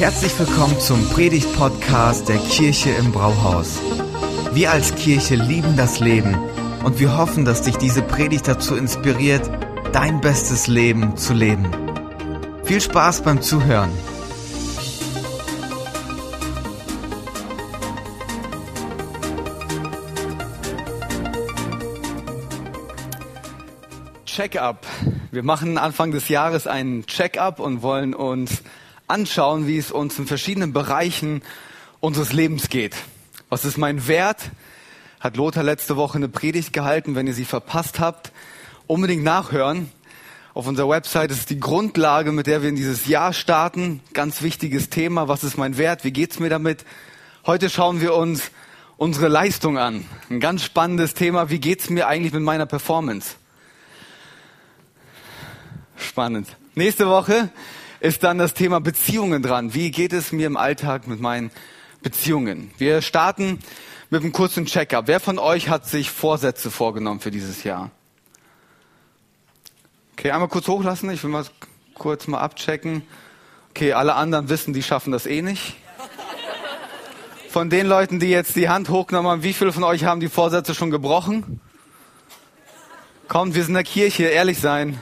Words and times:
Herzlich 0.00 0.38
willkommen 0.38 0.80
zum 0.80 1.10
Predigt-Podcast 1.10 2.26
der 2.26 2.38
Kirche 2.38 2.88
im 2.88 3.12
Brauhaus. 3.12 3.78
Wir 4.54 4.70
als 4.70 4.94
Kirche 4.94 5.34
lieben 5.34 5.76
das 5.76 6.00
Leben 6.00 6.38
und 6.82 6.98
wir 6.98 7.18
hoffen, 7.18 7.44
dass 7.44 7.60
dich 7.60 7.76
diese 7.76 8.00
Predigt 8.00 8.48
dazu 8.48 8.76
inspiriert, 8.76 9.50
dein 9.92 10.22
bestes 10.22 10.68
Leben 10.68 11.18
zu 11.18 11.34
leben. 11.34 11.70
Viel 12.64 12.80
Spaß 12.80 13.20
beim 13.24 13.42
Zuhören. 13.42 13.90
Check-up. 24.24 24.86
Wir 25.30 25.42
machen 25.42 25.76
Anfang 25.76 26.10
des 26.10 26.30
Jahres 26.30 26.66
einen 26.66 27.04
Check-up 27.04 27.60
und 27.60 27.82
wollen 27.82 28.14
uns 28.14 28.62
anschauen, 29.10 29.66
wie 29.66 29.76
es 29.76 29.90
uns 29.90 30.18
in 30.18 30.26
verschiedenen 30.26 30.72
Bereichen 30.72 31.42
unseres 32.00 32.32
Lebens 32.32 32.68
geht. 32.68 32.94
Was 33.48 33.64
ist 33.64 33.76
mein 33.76 34.06
Wert? 34.06 34.50
Hat 35.18 35.36
Lothar 35.36 35.64
letzte 35.64 35.96
Woche 35.96 36.16
eine 36.16 36.28
Predigt 36.28 36.72
gehalten. 36.72 37.14
Wenn 37.14 37.26
ihr 37.26 37.34
sie 37.34 37.44
verpasst 37.44 38.00
habt, 38.00 38.32
unbedingt 38.86 39.24
nachhören. 39.24 39.90
Auf 40.54 40.66
unserer 40.66 40.88
Website 40.88 41.30
ist 41.30 41.50
die 41.50 41.60
Grundlage, 41.60 42.32
mit 42.32 42.46
der 42.46 42.62
wir 42.62 42.68
in 42.68 42.76
dieses 42.76 43.06
Jahr 43.06 43.32
starten. 43.32 44.00
Ganz 44.14 44.42
wichtiges 44.42 44.88
Thema. 44.88 45.28
Was 45.28 45.44
ist 45.44 45.58
mein 45.58 45.76
Wert? 45.76 46.04
Wie 46.04 46.12
geht's 46.12 46.38
mir 46.38 46.48
damit? 46.48 46.84
Heute 47.46 47.68
schauen 47.68 48.00
wir 48.00 48.14
uns 48.14 48.50
unsere 48.96 49.28
Leistung 49.28 49.78
an. 49.78 50.04
Ein 50.28 50.40
ganz 50.40 50.62
spannendes 50.62 51.14
Thema. 51.14 51.50
Wie 51.50 51.58
geht's 51.58 51.90
mir 51.90 52.06
eigentlich 52.06 52.32
mit 52.32 52.42
meiner 52.42 52.66
Performance? 52.66 53.34
Spannend. 55.96 56.48
Nächste 56.74 57.08
Woche 57.08 57.50
ist 58.00 58.24
dann 58.24 58.38
das 58.38 58.54
Thema 58.54 58.80
Beziehungen 58.80 59.42
dran. 59.42 59.74
Wie 59.74 59.90
geht 59.90 60.12
es 60.12 60.32
mir 60.32 60.46
im 60.46 60.56
Alltag 60.56 61.06
mit 61.06 61.20
meinen 61.20 61.50
Beziehungen? 62.02 62.70
Wir 62.78 63.02
starten 63.02 63.60
mit 64.08 64.22
einem 64.22 64.32
kurzen 64.32 64.66
Check-up. 64.66 65.06
Wer 65.06 65.20
von 65.20 65.38
euch 65.38 65.68
hat 65.68 65.86
sich 65.86 66.10
Vorsätze 66.10 66.70
vorgenommen 66.70 67.20
für 67.20 67.30
dieses 67.30 67.62
Jahr? 67.62 67.90
Okay, 70.12 70.30
einmal 70.30 70.48
kurz 70.48 70.66
hochlassen. 70.66 71.10
Ich 71.10 71.22
will 71.22 71.30
mal 71.30 71.44
kurz 71.94 72.26
mal 72.26 72.40
abchecken. 72.40 73.02
Okay, 73.70 73.92
alle 73.92 74.14
anderen 74.14 74.48
wissen, 74.48 74.72
die 74.72 74.82
schaffen 74.82 75.12
das 75.12 75.26
eh 75.26 75.42
nicht. 75.42 75.76
Von 77.50 77.68
den 77.68 77.86
Leuten, 77.86 78.20
die 78.20 78.30
jetzt 78.30 78.56
die 78.56 78.68
Hand 78.68 78.88
hochgenommen 78.88 79.30
haben, 79.30 79.42
wie 79.42 79.52
viele 79.52 79.72
von 79.72 79.82
euch 79.84 80.04
haben 80.04 80.20
die 80.20 80.28
Vorsätze 80.28 80.74
schon 80.74 80.90
gebrochen? 80.90 81.60
Kommt, 83.28 83.54
wir 83.54 83.62
sind 83.62 83.70
in 83.70 83.74
der 83.74 83.84
Kirche, 83.84 84.24
ehrlich 84.24 84.58
sein. 84.58 85.00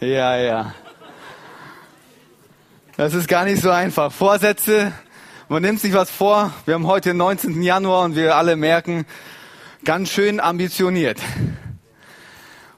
Ja, 0.00 0.36
ja. 0.36 0.74
Das 2.96 3.14
ist 3.14 3.26
gar 3.26 3.44
nicht 3.44 3.60
so 3.60 3.70
einfach. 3.70 4.12
Vorsätze, 4.12 4.92
man 5.48 5.60
nimmt 5.60 5.80
sich 5.80 5.92
was 5.92 6.08
vor. 6.08 6.54
Wir 6.66 6.74
haben 6.74 6.86
heute 6.86 7.10
den 7.10 7.16
19. 7.16 7.60
Januar 7.64 8.04
und 8.04 8.14
wir 8.14 8.36
alle 8.36 8.54
merken, 8.54 9.06
ganz 9.84 10.10
schön 10.10 10.38
ambitioniert. 10.38 11.18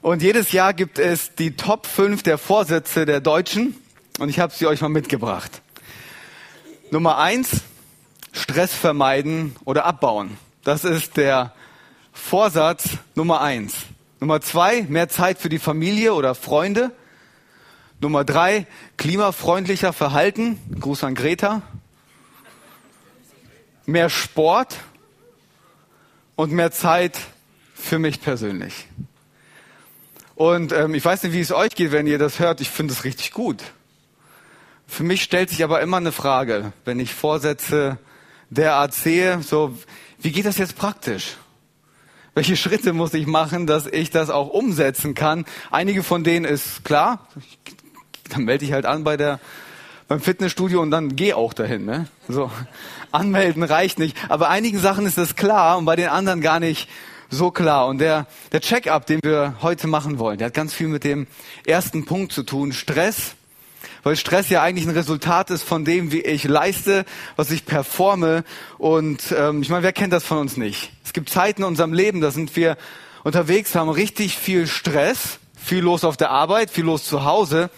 Und 0.01 0.23
jedes 0.23 0.51
Jahr 0.51 0.73
gibt 0.73 0.97
es 0.97 1.35
die 1.35 1.55
Top 1.55 1.85
5 1.85 2.23
der 2.23 2.39
Vorsätze 2.39 3.05
der 3.05 3.19
Deutschen 3.19 3.75
und 4.17 4.29
ich 4.29 4.39
habe 4.39 4.51
sie 4.51 4.65
euch 4.65 4.81
mal 4.81 4.89
mitgebracht. 4.89 5.61
Nummer 6.89 7.19
1, 7.19 7.61
Stress 8.31 8.73
vermeiden 8.73 9.55
oder 9.63 9.85
abbauen. 9.85 10.39
Das 10.63 10.85
ist 10.85 11.17
der 11.17 11.53
Vorsatz 12.13 12.97
Nummer 13.13 13.41
1. 13.41 13.75
Nummer 14.19 14.41
2, 14.41 14.87
mehr 14.89 15.07
Zeit 15.07 15.37
für 15.37 15.49
die 15.49 15.59
Familie 15.59 16.15
oder 16.15 16.33
Freunde. 16.33 16.89
Nummer 18.01 18.23
drei, 18.23 18.65
klimafreundlicher 18.97 19.93
Verhalten. 19.93 20.59
Gruß 20.79 21.03
an 21.03 21.13
Greta. 21.13 21.61
Mehr 23.85 24.09
Sport 24.09 24.79
und 26.35 26.51
mehr 26.51 26.71
Zeit 26.71 27.19
für 27.75 27.99
mich 27.99 28.19
persönlich. 28.19 28.87
Und 30.33 30.71
ähm, 30.71 30.95
ich 30.95 31.05
weiß 31.05 31.21
nicht, 31.21 31.33
wie 31.33 31.41
es 31.41 31.51
euch 31.51 31.75
geht, 31.75 31.91
wenn 31.91 32.07
ihr 32.07 32.17
das 32.17 32.39
hört. 32.39 32.59
Ich 32.59 32.71
finde 32.71 32.91
es 32.91 33.03
richtig 33.03 33.33
gut. 33.33 33.61
Für 34.87 35.03
mich 35.03 35.21
stellt 35.21 35.51
sich 35.51 35.63
aber 35.63 35.79
immer 35.81 35.97
eine 35.97 36.11
Frage, 36.11 36.73
wenn 36.85 36.99
ich 36.99 37.13
Vorsätze 37.13 37.99
derart 38.49 38.95
sehe, 38.95 39.43
so, 39.43 39.77
wie 40.19 40.31
geht 40.31 40.45
das 40.45 40.57
jetzt 40.57 40.75
praktisch? 40.75 41.37
Welche 42.33 42.57
Schritte 42.57 42.93
muss 42.93 43.13
ich 43.13 43.27
machen, 43.27 43.67
dass 43.67 43.85
ich 43.85 44.09
das 44.09 44.31
auch 44.31 44.47
umsetzen 44.47 45.13
kann? 45.13 45.45
Einige 45.69 46.01
von 46.01 46.23
denen 46.23 46.45
ist 46.45 46.83
klar. 46.83 47.27
Dann 48.33 48.43
melde 48.43 48.65
dich 48.65 48.73
halt 48.73 48.85
an 48.85 49.03
bei 49.03 49.17
der 49.17 49.39
beim 50.11 50.19
Fitnessstudio 50.19 50.81
und 50.81 50.91
dann 50.91 51.15
geh 51.15 51.31
auch 51.33 51.53
dahin. 51.53 51.85
Ne? 51.85 52.05
So 52.27 52.51
anmelden 53.11 53.63
reicht 53.63 53.97
nicht. 53.97 54.17
Aber 54.27 54.49
einigen 54.49 54.77
Sachen 54.77 55.05
ist 55.05 55.17
das 55.17 55.37
klar 55.37 55.77
und 55.77 55.85
bei 55.85 55.95
den 55.95 56.09
anderen 56.09 56.41
gar 56.41 56.59
nicht 56.59 56.89
so 57.29 57.49
klar. 57.49 57.87
Und 57.87 57.99
der 57.99 58.27
der 58.51 58.59
Check-up, 58.59 59.05
den 59.05 59.21
wir 59.23 59.55
heute 59.61 59.87
machen 59.87 60.19
wollen, 60.19 60.37
der 60.37 60.47
hat 60.47 60.53
ganz 60.53 60.73
viel 60.73 60.89
mit 60.89 61.05
dem 61.05 61.27
ersten 61.65 62.03
Punkt 62.03 62.33
zu 62.33 62.43
tun: 62.43 62.73
Stress. 62.73 63.35
Weil 64.03 64.17
Stress 64.17 64.49
ja 64.49 64.61
eigentlich 64.61 64.85
ein 64.85 64.93
Resultat 64.93 65.49
ist 65.49 65.63
von 65.63 65.85
dem, 65.85 66.11
wie 66.11 66.21
ich 66.21 66.43
leiste, 66.43 67.05
was 67.37 67.49
ich 67.49 67.65
performe. 67.65 68.43
Und 68.77 69.33
ähm, 69.37 69.61
ich 69.61 69.69
meine, 69.69 69.83
wer 69.83 69.93
kennt 69.93 70.11
das 70.11 70.25
von 70.25 70.39
uns 70.39 70.57
nicht? 70.57 70.91
Es 71.05 71.13
gibt 71.13 71.29
Zeiten 71.29 71.61
in 71.61 71.67
unserem 71.67 71.93
Leben, 71.93 72.19
da 72.19 72.31
sind 72.31 72.55
wir 72.57 72.77
unterwegs, 73.23 73.75
haben 73.75 73.89
richtig 73.89 74.37
viel 74.37 74.67
Stress, 74.67 75.39
viel 75.55 75.83
los 75.83 76.03
auf 76.03 76.17
der 76.17 76.31
Arbeit, 76.31 76.69
viel 76.69 76.83
los 76.83 77.05
zu 77.05 77.23
Hause 77.23 77.69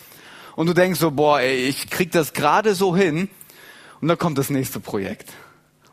und 0.56 0.68
du 0.68 0.74
denkst 0.74 1.00
so, 1.00 1.12
boah, 1.12 1.40
ey, 1.40 1.56
ich 1.56 1.90
krieg 1.90 2.12
das 2.12 2.34
gerade 2.34 2.76
so 2.76 2.96
hin 2.96 3.30
und 4.02 4.08
dann 4.08 4.18
kommt 4.18 4.38
das 4.38 4.50
nächste 4.50 4.80
Projekt. 4.80 5.32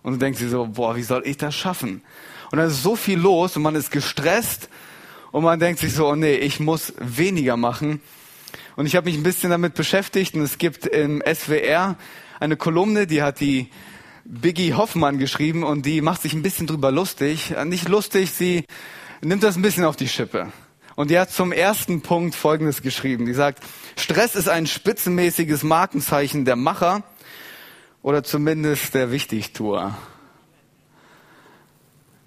Und 0.02 0.14
du 0.14 0.18
denkst 0.18 0.40
dir 0.40 0.48
so, 0.48 0.66
boah, 0.66 0.96
wie 0.96 1.02
soll 1.02 1.22
ich 1.26 1.36
das 1.36 1.54
schaffen? 1.54 2.02
Und 2.50 2.58
dann 2.58 2.68
ist 2.68 2.82
so 2.82 2.96
viel 2.96 3.18
los 3.18 3.56
und 3.56 3.62
man 3.62 3.74
ist 3.74 3.90
gestresst 3.90 4.68
und 5.30 5.44
man 5.44 5.60
denkt 5.60 5.80
sich 5.80 5.92
so, 5.92 6.08
oh 6.08 6.16
nee, 6.16 6.34
ich 6.34 6.58
muss 6.58 6.92
weniger 6.98 7.56
machen. 7.56 8.00
Und 8.76 8.86
ich 8.86 8.96
habe 8.96 9.08
mich 9.08 9.16
ein 9.16 9.22
bisschen 9.22 9.50
damit 9.50 9.74
beschäftigt 9.74 10.34
und 10.34 10.42
es 10.42 10.58
gibt 10.58 10.86
im 10.86 11.22
SWR 11.22 11.96
eine 12.40 12.56
Kolumne, 12.56 13.06
die 13.06 13.22
hat 13.22 13.40
die 13.40 13.68
Biggie 14.24 14.74
Hoffmann 14.74 15.18
geschrieben 15.18 15.64
und 15.64 15.86
die 15.86 16.00
macht 16.00 16.22
sich 16.22 16.32
ein 16.32 16.42
bisschen 16.42 16.66
drüber 16.66 16.90
lustig. 16.90 17.54
Nicht 17.64 17.88
lustig, 17.88 18.30
sie 18.32 18.64
nimmt 19.20 19.42
das 19.42 19.56
ein 19.56 19.62
bisschen 19.62 19.84
auf 19.84 19.96
die 19.96 20.08
Schippe. 20.08 20.52
Und 21.00 21.08
die 21.08 21.18
hat 21.18 21.30
zum 21.30 21.50
ersten 21.50 22.02
Punkt 22.02 22.34
Folgendes 22.34 22.82
geschrieben. 22.82 23.24
Die 23.24 23.32
sagt, 23.32 23.64
Stress 23.96 24.34
ist 24.34 24.50
ein 24.50 24.66
spitzenmäßiges 24.66 25.62
Markenzeichen 25.62 26.44
der 26.44 26.56
Macher 26.56 27.04
oder 28.02 28.22
zumindest 28.22 28.92
der 28.92 29.10
Wichtigtuer, 29.10 29.96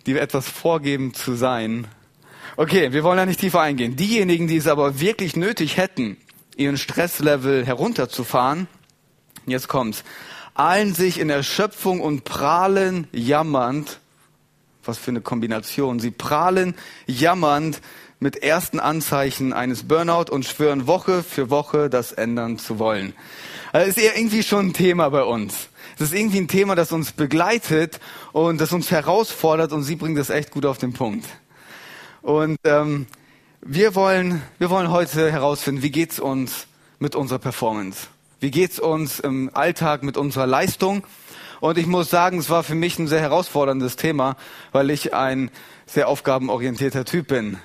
die 0.08 0.18
etwas 0.18 0.50
vorgeben 0.50 1.14
zu 1.14 1.36
sein. 1.36 1.86
Okay, 2.58 2.94
wir 2.94 3.04
wollen 3.04 3.18
da 3.18 3.28
nicht 3.28 3.42
tiefer 3.42 3.62
eingehen. 3.62 3.96
Diejenigen, 3.96 4.48
die 4.48 4.58
es 4.58 4.66
aber 4.66 5.00
wirklich 5.00 5.36
nötig 5.36 5.78
hätten, 5.78 6.18
ihren 6.58 6.78
Stresslevel 6.78 7.68
herunterzufahren, 7.68 8.68
jetzt 9.46 9.68
kommt's, 9.68 10.04
eilen 10.56 10.96
sich 10.96 11.20
in 11.20 11.30
Erschöpfung 11.30 12.02
und 12.02 12.24
prahlen 12.24 13.08
jammernd, 13.12 14.00
was 14.84 14.98
für 14.98 15.12
eine 15.12 15.22
Kombination, 15.22 16.00
sie 16.00 16.10
prahlen 16.10 16.74
jammernd 17.06 17.80
mit 18.24 18.42
ersten 18.42 18.80
Anzeichen 18.80 19.52
eines 19.52 19.84
Burnout 19.84 20.32
und 20.32 20.46
schwören 20.46 20.88
Woche 20.88 21.24
für 21.24 21.50
Woche 21.50 21.90
das 21.90 22.14
ändern 22.14 22.58
zu 22.58 22.80
wollen. 22.80 23.14
Also 23.74 23.90
ist 23.90 23.98
irgendwie 24.00 24.44
schon 24.44 24.68
ein 24.68 24.74
Thema 24.74 25.10
bei 25.10 25.24
uns. 25.24 25.68
Es 25.96 26.04
ist 26.04 26.14
irgendwie 26.14 26.38
ein 26.38 26.48
Thema, 26.48 26.76
das 26.76 26.94
uns 26.94 27.12
begleitet 27.12 28.00
und 28.32 28.62
das 28.62 28.72
uns 28.72 28.90
herausfordert 28.92 29.74
und 29.74 29.84
sie 29.84 29.98
bringt 29.98 30.18
das 30.18 30.30
echt 30.30 30.52
gut 30.52 30.66
auf 30.66 30.78
den 30.78 30.94
Punkt. 30.94 31.26
Und 32.22 32.58
ähm, 32.64 33.08
wir 33.62 33.94
wollen, 33.94 34.42
wir 34.58 34.70
wollen 34.70 34.90
heute 34.90 35.30
herausfinden, 35.30 35.84
wie 35.84 35.92
geht's 35.92 36.18
uns 36.18 36.68
mit 37.00 37.18
unserer 37.18 37.40
Performance? 37.40 38.08
Wie 38.40 38.52
geht's 38.52 38.80
uns 38.80 39.20
im 39.20 39.52
Alltag 39.54 40.02
mit 40.02 40.16
unserer 40.16 40.48
Leistung? 40.48 41.06
Und 41.60 41.78
ich 41.78 41.88
muss 41.88 42.10
sagen, 42.10 42.40
es 42.40 42.50
war 42.50 42.64
für 42.64 42.76
mich 42.76 42.98
ein 43.00 43.08
sehr 43.08 43.22
herausforderndes 43.22 43.98
Thema, 43.98 44.38
weil 44.72 44.92
ich 44.92 45.14
ein 45.14 45.52
sehr 45.86 46.08
aufgabenorientierter 46.08 47.04
Typ 47.04 47.28
bin. 47.28 47.58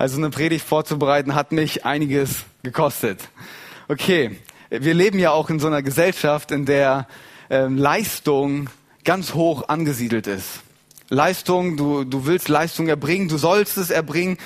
Also 0.00 0.16
eine 0.16 0.30
Predigt 0.30 0.64
vorzubereiten 0.66 1.34
hat 1.34 1.52
mich 1.52 1.84
einiges 1.84 2.46
gekostet. 2.62 3.28
Okay, 3.86 4.38
wir 4.70 4.94
leben 4.94 5.18
ja 5.18 5.30
auch 5.32 5.50
in 5.50 5.60
so 5.60 5.66
einer 5.66 5.82
Gesellschaft, 5.82 6.52
in 6.52 6.64
der 6.64 7.06
ähm, 7.50 7.76
Leistung 7.76 8.70
ganz 9.04 9.34
hoch 9.34 9.68
angesiedelt 9.68 10.26
ist. 10.26 10.60
Leistung, 11.10 11.76
du, 11.76 12.04
du 12.04 12.24
willst 12.24 12.48
Leistung 12.48 12.88
erbringen, 12.88 13.28
du 13.28 13.36
sollst 13.36 13.76
es 13.76 13.90
erbringen 13.90 14.38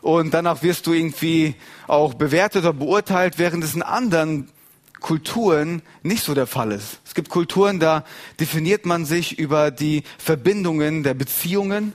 und 0.00 0.34
danach 0.34 0.64
wirst 0.64 0.88
du 0.88 0.92
irgendwie 0.92 1.54
auch 1.86 2.14
bewertet 2.14 2.64
oder 2.64 2.72
beurteilt, 2.72 3.38
während 3.38 3.62
es 3.62 3.76
in 3.76 3.82
anderen 3.82 4.50
Kulturen 4.98 5.80
nicht 6.02 6.24
so 6.24 6.34
der 6.34 6.48
Fall 6.48 6.72
ist. 6.72 6.98
Es 7.06 7.14
gibt 7.14 7.28
Kulturen, 7.28 7.78
da 7.78 8.02
definiert 8.40 8.84
man 8.84 9.04
sich 9.04 9.38
über 9.38 9.70
die 9.70 10.02
Verbindungen 10.18 11.04
der 11.04 11.14
Beziehungen, 11.14 11.92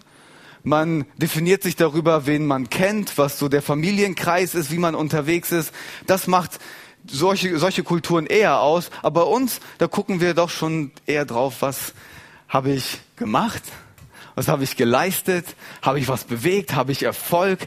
man 0.64 1.06
definiert 1.18 1.62
sich 1.62 1.76
darüber, 1.76 2.26
wen 2.26 2.46
man 2.46 2.70
kennt, 2.70 3.18
was 3.18 3.38
so 3.38 3.50
der 3.50 3.62
Familienkreis 3.62 4.56
ist, 4.56 4.72
wie 4.72 4.78
man 4.78 4.96
unterwegs 4.96 5.52
ist. 5.52 5.74
Das 6.08 6.28
macht 6.28 6.60
solche, 7.06 7.58
solche 7.60 7.84
Kulturen 7.84 8.26
eher 8.26 8.60
aus. 8.60 8.90
Aber 9.02 9.22
bei 9.22 9.28
uns, 9.28 9.60
da 9.78 9.88
gucken 9.88 10.22
wir 10.22 10.34
doch 10.34 10.50
schon 10.50 10.92
eher 11.06 11.26
drauf, 11.26 11.58
was 11.62 11.94
habe 12.48 12.72
ich 12.72 13.02
gemacht? 13.18 13.64
Was 14.36 14.48
habe 14.48 14.64
ich 14.64 14.78
geleistet? 14.78 15.46
Habe 15.82 16.00
ich 16.00 16.08
was 16.08 16.24
bewegt? 16.24 16.76
Habe 16.76 16.92
ich 16.92 17.04
Erfolg? 17.04 17.60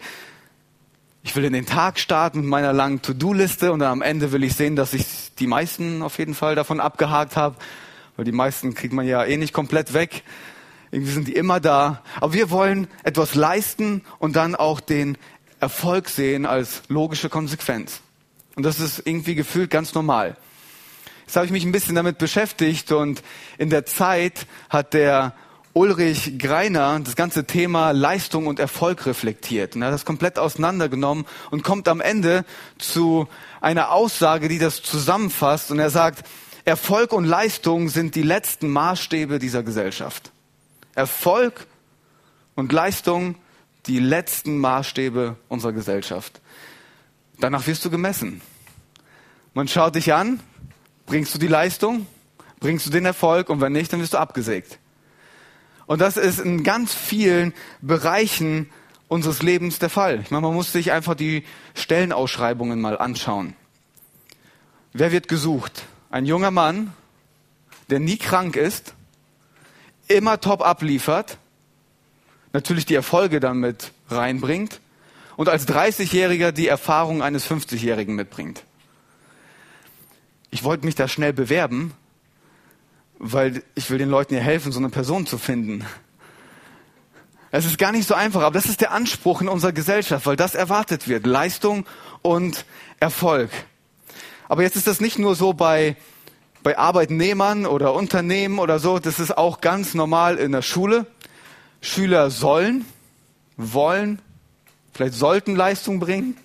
Ich 1.23 1.35
will 1.37 1.45
in 1.45 1.53
den 1.53 1.67
Tag 1.67 1.99
starten 1.99 2.41
mit 2.41 2.49
meiner 2.49 2.73
langen 2.73 3.03
To-Do-Liste 3.03 3.73
und 3.73 3.81
dann 3.81 3.91
am 3.91 4.03
Ende 4.03 4.33
will 4.33 4.45
ich 4.45 4.55
sehen, 4.55 4.77
dass 4.77 4.95
ich 4.95 5.35
die 5.39 5.47
meisten 5.47 6.03
auf 6.03 6.19
jeden 6.19 6.35
Fall 6.35 6.55
davon 6.55 6.81
abgehakt 6.81 7.37
habe, 7.37 7.57
weil 8.17 8.25
die 8.25 8.33
meisten 8.33 8.75
kriegt 8.75 8.95
man 8.95 9.07
ja 9.07 9.25
eh 9.25 9.37
nicht 9.37 9.53
komplett 9.53 9.93
weg. 9.93 10.23
Irgendwie 10.91 11.13
sind 11.13 11.29
die 11.29 11.35
immer 11.35 11.61
da. 11.61 12.03
Aber 12.21 12.33
wir 12.33 12.51
wollen 12.51 12.89
etwas 13.03 13.35
leisten 13.35 14.03
und 14.19 14.37
dann 14.37 14.55
auch 14.55 14.81
den 14.81 15.19
Erfolg 15.61 16.09
sehen 16.09 16.47
als 16.47 16.83
logische 16.89 17.29
Konsequenz. 17.29 18.01
Und 18.55 18.63
das 18.63 18.81
ist 18.81 19.03
irgendwie 19.05 19.35
gefühlt 19.35 19.71
ganz 19.71 19.95
normal. 19.95 20.37
Jetzt 21.27 21.37
habe 21.37 21.47
ich 21.47 21.53
mich 21.53 21.65
ein 21.65 21.73
bisschen 21.73 21.95
damit 21.95 22.19
beschäftigt 22.19 22.93
und 22.93 23.23
in 23.59 23.69
der 23.69 23.85
Zeit 23.85 24.47
hat 24.71 24.95
der 24.95 25.35
Ulrich 25.73 26.39
Greiner 26.39 26.99
das 27.01 27.17
ganze 27.17 27.45
Thema 27.45 27.91
Leistung 27.91 28.47
und 28.47 28.59
Erfolg 28.59 29.05
reflektiert. 29.05 29.77
Und 29.77 29.83
er 29.83 29.89
hat 29.89 29.95
das 29.95 30.05
komplett 30.07 30.39
auseinandergenommen 30.39 31.27
und 31.51 31.65
kommt 31.65 31.89
am 31.89 32.01
Ende 32.01 32.47
zu 32.79 33.29
einer 33.61 33.93
Aussage, 33.93 34.49
die 34.49 34.59
das 34.59 34.83
zusammenfasst. 34.83 35.71
Und 35.71 35.79
er 35.79 35.91
sagt, 35.91 36.25
Erfolg 36.65 37.13
und 37.13 37.27
Leistung 37.27 37.91
sind 37.91 38.15
die 38.15 38.23
letzten 38.23 38.71
Maßstäbe 38.71 39.39
dieser 39.39 39.63
Gesellschaft. 39.63 40.33
Erfolg 40.97 41.67
und 42.57 42.73
Leistung 42.73 43.37
die 43.87 44.01
letzten 44.01 44.59
Maßstäbe 44.59 45.37
unserer 45.49 45.73
Gesellschaft. 45.73 46.41
Danach 47.39 47.67
wirst 47.67 47.85
du 47.85 47.91
gemessen. 47.91 48.41
Man 49.55 49.69
schaut 49.69 49.95
dich 49.95 50.13
an, 50.13 50.41
bringst 51.07 51.35
du 51.35 51.39
die 51.39 51.47
Leistung, 51.47 52.07
bringst 52.59 52.87
du 52.87 52.91
den 52.91 53.05
Erfolg 53.05 53.49
und 53.49 53.61
wenn 53.61 53.73
nicht, 53.73 53.93
dann 53.93 54.01
wirst 54.01 54.15
du 54.15 54.19
abgesägt. 54.19 54.79
Und 55.87 56.01
das 56.01 56.17
ist 56.17 56.41
in 56.41 56.65
ganz 56.65 56.93
vielen 56.93 57.55
Bereichen 57.81 58.71
unseres 59.07 59.43
Lebens 59.43 59.79
der 59.79 59.91
Fall. 59.91 60.21
Ich 60.23 60.31
meine, 60.31 60.43
man 60.43 60.55
muss 60.55 60.73
sich 60.73 60.91
einfach 60.91 61.15
die 61.15 61.45
Stellenausschreibungen 61.75 62.81
mal 62.81 62.99
anschauen. 62.99 63.55
Wer 64.93 65.13
wird 65.13 65.29
gesucht? 65.29 65.85
Ein 66.11 66.27
junger 66.27 66.51
Mann, 66.51 66.93
der 67.89 68.01
nie 68.01 68.17
krank 68.17 68.57
ist, 68.57 68.95
immer 70.09 70.41
top 70.41 70.63
abliefert, 70.63 71.39
natürlich 72.53 72.87
die 72.87 72.95
Erfolge 72.95 73.41
damit 73.41 73.93
reinbringt 74.09 74.81
und 75.37 75.49
als 75.49 75.69
30-Jähriger 75.69 76.53
die 76.53 76.69
Erfahrung 76.69 77.23
eines 77.23 77.49
50-Jährigen 77.49 78.15
mitbringt. 78.15 78.65
Ich 80.51 80.65
wollte 80.65 80.87
mich 80.87 80.95
da 80.95 81.09
schnell 81.09 81.33
bewerben, 81.33 81.93
weil 83.19 83.63
ich 83.75 83.91
will 83.91 83.99
den 83.99 84.09
Leuten 84.09 84.35
ja 84.35 84.41
helfen, 84.41 84.73
so 84.73 84.79
eine 84.79 84.89
Person 84.89 85.27
zu 85.27 85.39
finden. 85.39 85.85
Es 87.51 87.65
ist 87.65 87.79
gar 87.79 87.93
nicht 87.93 88.07
so 88.07 88.15
einfach, 88.15 88.43
aber 88.43 88.55
das 88.55 88.67
ist 88.67 88.81
der 88.81 88.93
Anspruch 88.93 89.41
in 89.41 89.49
unserer 89.49 89.73
Gesellschaft, 89.73 90.27
weil 90.27 90.37
das 90.37 90.55
erwartet 90.55 91.09
wird. 91.09 91.27
Leistung 91.27 91.87
und 92.23 92.65
Erfolg. 93.01 93.51
Aber 94.49 94.63
jetzt 94.63 94.77
ist 94.77 94.87
das 94.87 95.01
nicht 95.01 95.19
nur 95.19 95.35
so 95.35 95.53
bei, 95.53 95.97
bei 96.67 96.79
Arbeitnehmern 96.79 97.65
oder 97.65 97.95
Unternehmen 97.95 98.59
oder 98.59 98.81
so, 98.81 98.99
das 98.99 99.21
ist 99.21 99.39
auch 99.39 99.61
ganz 99.61 99.95
normal 99.95 100.37
in 100.37 100.51
der 100.51 100.63
Schule. 100.63 101.07
Schüler 101.81 102.29
sollen, 102.29 102.85
wollen, 103.57 104.21
vielleicht 104.93 105.15
sollten 105.15 105.55
Leistung 105.55 106.01
bringen, 106.01 106.37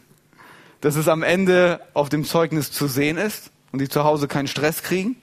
dass 0.80 0.96
es 0.96 1.08
am 1.08 1.24
Ende 1.24 1.82
auf 1.96 2.10
dem 2.10 2.24
Zeugnis 2.24 2.72
zu 2.72 2.86
sehen 2.86 3.18
ist 3.18 3.50
und 3.72 3.82
die 3.82 3.90
zu 3.90 4.04
Hause 4.04 4.28
keinen 4.28 4.46
Stress 4.46 4.84
kriegen. 4.84 5.16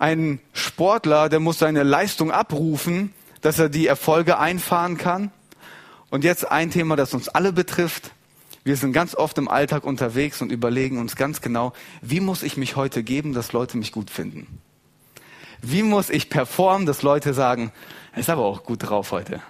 Ein 0.00 0.40
Sportler, 0.52 1.28
der 1.28 1.38
muss 1.38 1.60
seine 1.60 1.84
Leistung 1.84 2.32
abrufen, 2.32 3.14
dass 3.42 3.60
er 3.60 3.68
die 3.68 3.86
Erfolge 3.86 4.40
einfahren 4.40 4.98
kann. 4.98 5.30
Und 6.10 6.24
jetzt 6.24 6.50
ein 6.50 6.72
Thema, 6.72 6.96
das 6.96 7.14
uns 7.14 7.28
alle 7.28 7.52
betrifft. 7.52 8.10
Wir 8.68 8.76
sind 8.76 8.92
ganz 8.92 9.14
oft 9.14 9.38
im 9.38 9.48
Alltag 9.48 9.84
unterwegs 9.84 10.42
und 10.42 10.52
überlegen 10.52 10.98
uns 10.98 11.16
ganz 11.16 11.40
genau, 11.40 11.72
wie 12.02 12.20
muss 12.20 12.42
ich 12.42 12.58
mich 12.58 12.76
heute 12.76 13.02
geben, 13.02 13.32
dass 13.32 13.54
Leute 13.54 13.78
mich 13.78 13.92
gut 13.92 14.10
finden? 14.10 14.60
Wie 15.62 15.82
muss 15.82 16.10
ich 16.10 16.28
performen, 16.28 16.84
dass 16.84 17.00
Leute 17.00 17.32
sagen, 17.32 17.72
er 18.12 18.20
ist 18.20 18.28
aber 18.28 18.42
auch 18.42 18.64
gut 18.64 18.82
drauf 18.82 19.10
heute? 19.10 19.40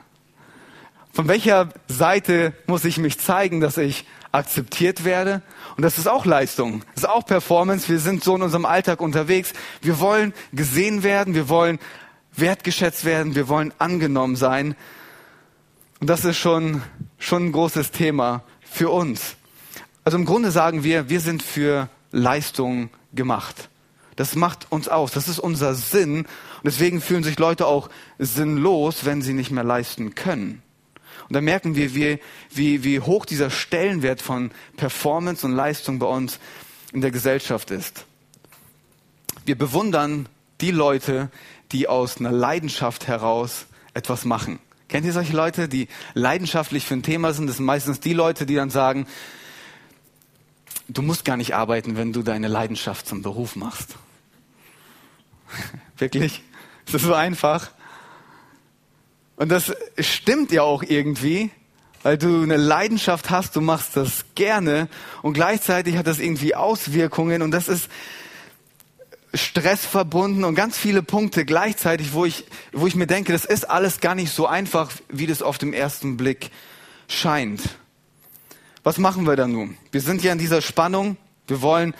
Von 1.12 1.26
welcher 1.26 1.70
Seite 1.88 2.52
muss 2.68 2.84
ich 2.84 2.98
mich 2.98 3.18
zeigen, 3.18 3.60
dass 3.60 3.76
ich 3.76 4.04
akzeptiert 4.30 5.04
werde. 5.04 5.42
Und 5.76 5.82
das 5.82 5.98
ist 5.98 6.06
auch 6.06 6.24
Leistung, 6.24 6.84
das 6.94 7.02
ist 7.02 7.10
auch 7.10 7.26
Performance. 7.26 7.88
Wir 7.88 7.98
sind 7.98 8.22
so 8.22 8.36
in 8.36 8.42
unserem 8.42 8.66
Alltag 8.66 9.00
unterwegs. 9.00 9.52
Wir 9.82 9.98
wollen 9.98 10.32
gesehen 10.52 11.02
werden, 11.02 11.34
wir 11.34 11.48
wollen 11.48 11.80
wertgeschätzt 12.36 13.04
werden, 13.04 13.34
wir 13.34 13.48
wollen 13.48 13.74
angenommen 13.78 14.36
sein. 14.36 14.76
Und 15.98 16.08
das 16.08 16.24
ist 16.24 16.38
schon, 16.38 16.82
schon 17.18 17.46
ein 17.46 17.52
großes 17.52 17.90
Thema 17.90 18.44
für 18.78 18.90
uns. 18.90 19.34
Also 20.04 20.16
im 20.16 20.24
Grunde 20.24 20.52
sagen 20.52 20.84
wir, 20.84 21.08
wir 21.08 21.18
sind 21.18 21.42
für 21.42 21.88
Leistung 22.12 22.90
gemacht. 23.12 23.70
Das 24.14 24.36
macht 24.36 24.70
uns 24.70 24.88
aus. 24.88 25.10
Das 25.10 25.26
ist 25.26 25.40
unser 25.40 25.74
Sinn. 25.74 26.18
Und 26.18 26.64
deswegen 26.64 27.00
fühlen 27.00 27.24
sich 27.24 27.40
Leute 27.40 27.66
auch 27.66 27.90
sinnlos, 28.20 29.04
wenn 29.04 29.20
sie 29.20 29.32
nicht 29.32 29.50
mehr 29.50 29.64
leisten 29.64 30.14
können. 30.14 30.62
Und 31.28 31.34
da 31.34 31.40
merken 31.40 31.74
wir, 31.74 31.92
wie, 31.96 32.20
wie, 32.50 32.84
wie 32.84 33.00
hoch 33.00 33.26
dieser 33.26 33.50
Stellenwert 33.50 34.22
von 34.22 34.52
Performance 34.76 35.44
und 35.44 35.54
Leistung 35.54 35.98
bei 35.98 36.06
uns 36.06 36.38
in 36.92 37.00
der 37.00 37.10
Gesellschaft 37.10 37.72
ist. 37.72 38.06
Wir 39.44 39.58
bewundern 39.58 40.28
die 40.60 40.70
Leute, 40.70 41.30
die 41.72 41.88
aus 41.88 42.18
einer 42.18 42.30
Leidenschaft 42.30 43.08
heraus 43.08 43.66
etwas 43.92 44.24
machen. 44.24 44.60
Kennt 44.88 45.04
ihr 45.04 45.12
solche 45.12 45.36
Leute, 45.36 45.68
die 45.68 45.88
leidenschaftlich 46.14 46.86
für 46.86 46.94
ein 46.94 47.02
Thema 47.02 47.32
sind? 47.34 47.46
Das 47.46 47.56
sind 47.56 47.66
meistens 47.66 48.00
die 48.00 48.14
Leute, 48.14 48.46
die 48.46 48.54
dann 48.54 48.70
sagen, 48.70 49.06
du 50.88 51.02
musst 51.02 51.24
gar 51.24 51.36
nicht 51.36 51.54
arbeiten, 51.54 51.96
wenn 51.96 52.12
du 52.12 52.22
deine 52.22 52.48
Leidenschaft 52.48 53.06
zum 53.06 53.22
Beruf 53.22 53.54
machst. 53.54 53.96
Wirklich? 55.98 56.42
Ist 56.86 56.94
das 56.94 57.02
so 57.02 57.12
einfach? 57.12 57.70
Und 59.36 59.50
das 59.50 59.72
stimmt 59.98 60.52
ja 60.52 60.62
auch 60.62 60.82
irgendwie, 60.82 61.50
weil 62.02 62.16
du 62.16 62.42
eine 62.42 62.56
Leidenschaft 62.56 63.30
hast, 63.30 63.56
du 63.56 63.60
machst 63.60 63.96
das 63.96 64.24
gerne 64.34 64.88
und 65.22 65.34
gleichzeitig 65.34 65.96
hat 65.96 66.06
das 66.06 66.18
irgendwie 66.18 66.54
Auswirkungen 66.54 67.42
und 67.42 67.50
das 67.50 67.68
ist 67.68 67.90
Stress 69.34 69.84
verbunden 69.84 70.44
und 70.44 70.54
ganz 70.54 70.78
viele 70.78 71.02
Punkte 71.02 71.44
gleichzeitig, 71.44 72.12
wo 72.12 72.24
ich, 72.24 72.44
wo 72.72 72.86
ich 72.86 72.94
mir 72.94 73.06
denke, 73.06 73.32
das 73.32 73.44
ist 73.44 73.68
alles 73.68 74.00
gar 74.00 74.14
nicht 74.14 74.32
so 74.32 74.46
einfach, 74.46 74.90
wie 75.08 75.26
das 75.26 75.42
auf 75.42 75.58
dem 75.58 75.72
ersten 75.72 76.16
Blick 76.16 76.50
scheint. 77.08 77.62
Was 78.84 78.98
machen 78.98 79.26
wir 79.26 79.36
da 79.36 79.46
nun? 79.46 79.76
Wir 79.92 80.00
sind 80.00 80.22
ja 80.22 80.32
in 80.32 80.38
dieser 80.38 80.62
Spannung. 80.62 81.16
Wir 81.46 81.60
wollen 81.60 81.94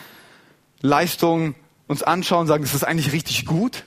Leistungen 0.81 1.55
uns 1.87 2.03
anschauen, 2.03 2.47
sagen, 2.47 2.63
das 2.63 2.75
ist 2.75 2.85
eigentlich 2.85 3.13
richtig 3.13 3.45
gut. 3.45 3.85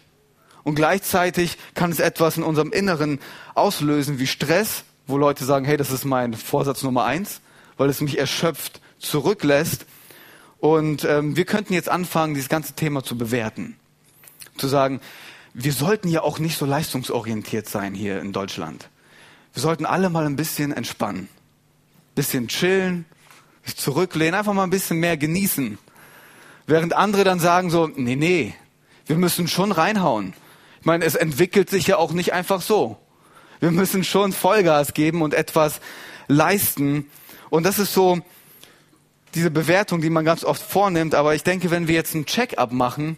Und 0.63 0.75
gleichzeitig 0.75 1.57
kann 1.73 1.91
es 1.91 1.99
etwas 1.99 2.37
in 2.37 2.43
unserem 2.43 2.71
Inneren 2.71 3.19
auslösen 3.55 4.19
wie 4.19 4.27
Stress, 4.27 4.83
wo 5.07 5.17
Leute 5.17 5.45
sagen, 5.45 5.65
hey, 5.65 5.77
das 5.77 5.89
ist 5.89 6.05
mein 6.05 6.33
Vorsatz 6.33 6.83
Nummer 6.83 7.05
eins, 7.05 7.41
weil 7.77 7.89
es 7.89 8.01
mich 8.01 8.19
erschöpft 8.19 8.81
zurücklässt. 8.99 9.85
Und 10.61 11.05
ähm, 11.05 11.35
wir 11.35 11.45
könnten 11.45 11.73
jetzt 11.73 11.89
anfangen, 11.89 12.35
dieses 12.35 12.47
ganze 12.47 12.73
Thema 12.73 13.03
zu 13.03 13.17
bewerten. 13.17 13.75
Zu 14.57 14.67
sagen, 14.67 15.01
wir 15.55 15.73
sollten 15.73 16.07
ja 16.07 16.21
auch 16.21 16.37
nicht 16.37 16.55
so 16.55 16.67
leistungsorientiert 16.67 17.67
sein 17.67 17.95
hier 17.95 18.21
in 18.21 18.31
Deutschland. 18.31 18.87
Wir 19.53 19.61
sollten 19.61 19.87
alle 19.87 20.11
mal 20.11 20.27
ein 20.27 20.35
bisschen 20.35 20.71
entspannen. 20.71 21.29
Bisschen 22.13 22.47
chillen, 22.47 23.05
sich 23.65 23.75
zurücklehnen, 23.75 24.35
einfach 24.35 24.53
mal 24.53 24.63
ein 24.63 24.69
bisschen 24.69 24.99
mehr 24.99 25.17
genießen. 25.17 25.79
Während 26.67 26.93
andere 26.93 27.23
dann 27.23 27.39
sagen 27.39 27.71
so, 27.71 27.87
nee, 27.87 28.15
nee, 28.15 28.53
wir 29.07 29.17
müssen 29.17 29.47
schon 29.47 29.71
reinhauen. 29.71 30.35
Ich 30.79 30.85
meine, 30.85 31.05
es 31.05 31.15
entwickelt 31.15 31.71
sich 31.71 31.87
ja 31.87 31.97
auch 31.97 32.11
nicht 32.11 32.33
einfach 32.33 32.61
so. 32.61 32.99
Wir 33.59 33.71
müssen 33.71 34.03
schon 34.03 34.31
Vollgas 34.31 34.93
geben 34.93 35.23
und 35.23 35.33
etwas 35.33 35.81
leisten. 36.27 37.09
Und 37.49 37.65
das 37.65 37.79
ist 37.79 37.95
so 37.95 38.21
diese 39.35 39.51
Bewertung, 39.51 40.01
die 40.01 40.09
man 40.09 40.25
ganz 40.25 40.43
oft 40.43 40.61
vornimmt. 40.61 41.15
Aber 41.15 41.35
ich 41.35 41.43
denke, 41.43 41.71
wenn 41.71 41.87
wir 41.87 41.95
jetzt 41.95 42.15
einen 42.15 42.25
Check-up 42.25 42.71
machen, 42.71 43.17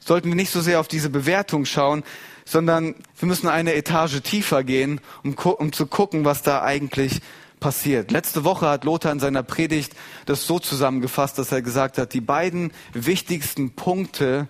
sollten 0.00 0.28
wir 0.28 0.36
nicht 0.36 0.50
so 0.50 0.60
sehr 0.60 0.80
auf 0.80 0.88
diese 0.88 1.10
Bewertung 1.10 1.64
schauen, 1.64 2.04
sondern 2.44 2.94
wir 3.18 3.28
müssen 3.28 3.48
eine 3.48 3.74
Etage 3.74 4.20
tiefer 4.22 4.64
gehen, 4.64 5.00
um, 5.22 5.34
um 5.34 5.72
zu 5.72 5.86
gucken, 5.86 6.24
was 6.24 6.42
da 6.42 6.62
eigentlich 6.62 7.20
passiert. 7.60 8.10
Letzte 8.10 8.44
Woche 8.44 8.68
hat 8.68 8.84
Lothar 8.84 9.12
in 9.12 9.20
seiner 9.20 9.42
Predigt 9.42 9.94
das 10.26 10.46
so 10.46 10.58
zusammengefasst, 10.58 11.38
dass 11.38 11.52
er 11.52 11.62
gesagt 11.62 11.96
hat, 11.96 12.12
die 12.12 12.20
beiden 12.20 12.72
wichtigsten 12.92 13.74
Punkte 13.74 14.48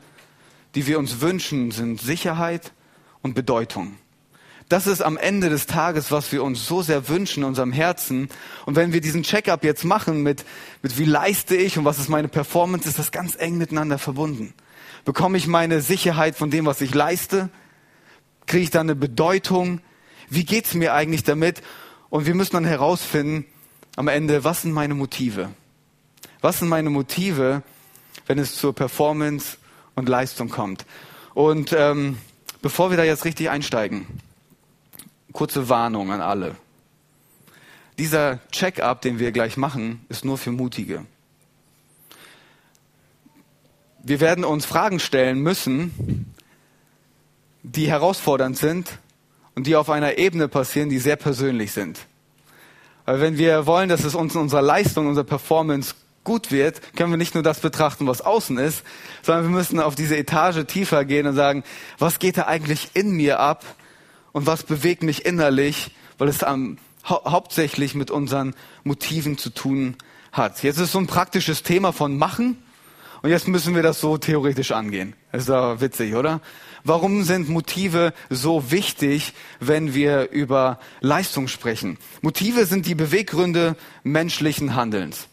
die 0.75 0.87
wir 0.87 0.99
uns 0.99 1.21
wünschen, 1.21 1.71
sind 1.71 2.01
Sicherheit 2.01 2.73
und 3.23 3.35
Bedeutung. 3.35 3.97
Das 4.69 4.87
ist 4.87 5.03
am 5.03 5.17
Ende 5.17 5.51
des 5.51 5.67
Tages, 5.67 6.11
was 6.11 6.33
wir 6.33 6.43
uns 6.43 6.67
so 6.67 6.81
sehr 6.81 7.09
wünschen 7.09 7.43
in 7.43 7.49
unserem 7.49 7.73
Herzen. 7.73 8.29
Und 8.65 8.77
wenn 8.77 8.93
wir 8.93 9.01
diesen 9.01 9.23
Check-up 9.23 9.63
jetzt 9.63 9.85
machen 9.85 10.23
mit, 10.23 10.45
mit 10.83 10.99
wie 10.99 11.05
leiste 11.05 11.55
ich 11.55 11.77
und 11.77 11.85
was 11.85 11.99
ist 11.99 12.09
meine 12.09 12.29
Performance, 12.29 12.89
ist 12.89 12.99
das 12.99 13.13
ganz 13.13 13.37
eng 13.39 13.59
miteinander 13.59 13.99
verbunden. 13.99 14.55
Bekomme 15.05 15.37
ich 15.37 15.47
meine 15.47 15.83
Sicherheit 15.83 16.35
von 16.35 16.51
dem, 16.51 16.65
was 16.65 16.81
ich 16.81 16.95
leiste? 16.95 17.51
Kriege 18.47 18.65
ich 18.65 18.71
da 18.71 18.81
eine 18.81 18.95
Bedeutung? 18.95 19.81
Wie 20.31 20.45
geht's 20.45 20.75
mir 20.75 20.95
eigentlich 20.95 21.25
damit? 21.25 21.63
Und 22.09 22.27
wir 22.27 22.35
müssen 22.35 22.55
dann 22.55 22.65
herausfinden 22.65 23.45
am 23.97 24.09
Ende, 24.09 24.45
was 24.45 24.63
sind 24.63 24.73
meine 24.73 24.95
Motive? 24.95 25.51
Was 26.41 26.61
sind 26.61 26.69
meine 26.69 26.91
Motive, 26.91 27.63
wenn 28.27 28.39
es 28.39 28.55
zur 28.55 28.75
Performance 28.75 29.59
und 29.95 30.09
Leistung 30.09 30.49
kommt? 30.49 30.87
Und 31.35 31.75
ähm, 31.77 32.17
bevor 32.63 32.91
wir 32.91 32.97
da 32.97 33.05
jetzt 33.05 33.25
richtig 33.25 33.51
einsteigen, 33.51 34.07
kurze 35.35 35.69
Warnung 35.69 36.11
an 36.11 36.23
alle. 36.23 36.57
Dieser 37.99 38.39
Check-up, 38.51 39.03
den 39.03 39.19
wir 39.19 39.33
gleich 39.33 39.57
machen, 39.59 40.07
ist 40.09 40.25
nur 40.25 40.39
für 40.39 40.53
Mutige. 40.53 41.05
Wir 44.03 44.21
werden 44.21 44.45
uns 44.45 44.65
Fragen 44.65 45.01
stellen 45.01 45.41
müssen, 45.41 46.35
die 47.63 47.89
herausfordernd 47.89 48.57
sind 48.57 48.99
und 49.55 49.67
die 49.67 49.77
auf 49.77 49.91
einer 49.91 50.19
Ebene 50.19 50.49
passieren, 50.49 50.89
die 50.89 50.99
sehr 50.99 51.17
persönlich 51.17 51.73
sind. 51.73 51.99
Weil 53.05 53.21
wenn 53.21 53.37
wir 53.37 53.67
wollen, 53.67 53.89
dass 53.89 54.05
es 54.05 54.15
uns 54.15 54.35
in 54.35 54.41
unserer 54.41 54.63
Leistung, 54.63 55.09
unserer 55.09 55.25
Performance 55.25 55.95
gut 56.23 56.53
wird, 56.53 56.97
können 56.97 57.11
wir 57.11 57.17
nicht 57.17 57.35
nur 57.35 57.43
das 57.43 57.61
betrachten, 57.61 58.07
was 58.07 58.21
außen 58.21 58.57
ist, 58.59 58.85
sondern 59.23 59.45
wir 59.45 59.51
müssen 59.51 59.81
auf 59.81 59.95
diese 59.95 60.17
Etage 60.17 60.65
tiefer 60.67 61.05
gehen 61.05 61.27
und 61.27 61.35
sagen, 61.35 61.65
was 61.99 62.19
geht 62.19 62.37
da 62.37 62.43
eigentlich 62.47 62.91
in 62.95 63.11
mir 63.11 63.41
ab 63.41 63.65
und 64.35 64.47
was 64.47 64.65
bewegt 64.65 65.03
mich 65.03 65.25
innerlich, 65.25 65.93
weil 66.19 66.29
es 66.29 66.43
am, 66.43 66.77
hau 67.09 67.25
hauptsächlich 67.25 67.95
mit 67.95 68.11
unseren 68.11 68.55
Motiven 68.83 69.39
zu 69.39 69.49
tun 69.49 69.97
hat. 70.33 70.63
Jetzt 70.63 70.79
ist 70.79 70.93
so 70.93 70.99
ein 70.99 71.07
praktisches 71.07 71.63
Thema 71.63 71.93
von 71.93 72.19
Machen 72.19 72.59
und 73.23 73.31
jetzt 73.31 73.49
müssen 73.49 73.75
wir 73.75 73.83
das 73.83 74.01
so 74.01 74.19
theoretisch 74.19 74.73
angehen. 74.73 75.15
ist 75.33 75.49
doch 75.49 75.81
witzig, 75.81 76.15
oder? 76.15 76.43
Warum 76.83 77.23
sind 77.23 77.49
Motive 77.49 78.13
so 78.29 78.71
wichtig, 78.71 79.33
wenn 79.61 79.95
wir 79.95 80.31
über 80.31 80.79
Leistung 81.01 81.49
sprechen? 81.49 81.97
Motive 82.21 82.67
sind 82.67 82.85
die 82.85 82.95
Beweggründe 82.95 83.77
menschlichen 84.03 84.75
Handelns. 84.75 85.29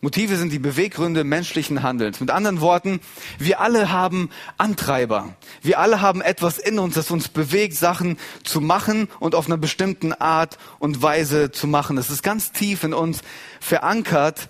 Motive 0.00 0.36
sind 0.36 0.52
die 0.52 0.60
Beweggründe 0.60 1.24
menschlichen 1.24 1.82
Handelns. 1.82 2.20
Mit 2.20 2.30
anderen 2.30 2.60
Worten, 2.60 3.00
wir 3.40 3.58
alle 3.58 3.90
haben 3.90 4.30
Antreiber. 4.56 5.34
Wir 5.60 5.80
alle 5.80 6.00
haben 6.00 6.20
etwas 6.20 6.58
in 6.58 6.78
uns, 6.78 6.94
das 6.94 7.10
uns 7.10 7.26
bewegt, 7.26 7.74
Sachen 7.74 8.16
zu 8.44 8.60
machen 8.60 9.08
und 9.18 9.34
auf 9.34 9.46
einer 9.46 9.56
bestimmten 9.56 10.12
Art 10.12 10.56
und 10.78 11.02
Weise 11.02 11.50
zu 11.50 11.66
machen. 11.66 11.96
Das 11.96 12.10
ist 12.10 12.22
ganz 12.22 12.52
tief 12.52 12.84
in 12.84 12.94
uns 12.94 13.22
verankert. 13.58 14.48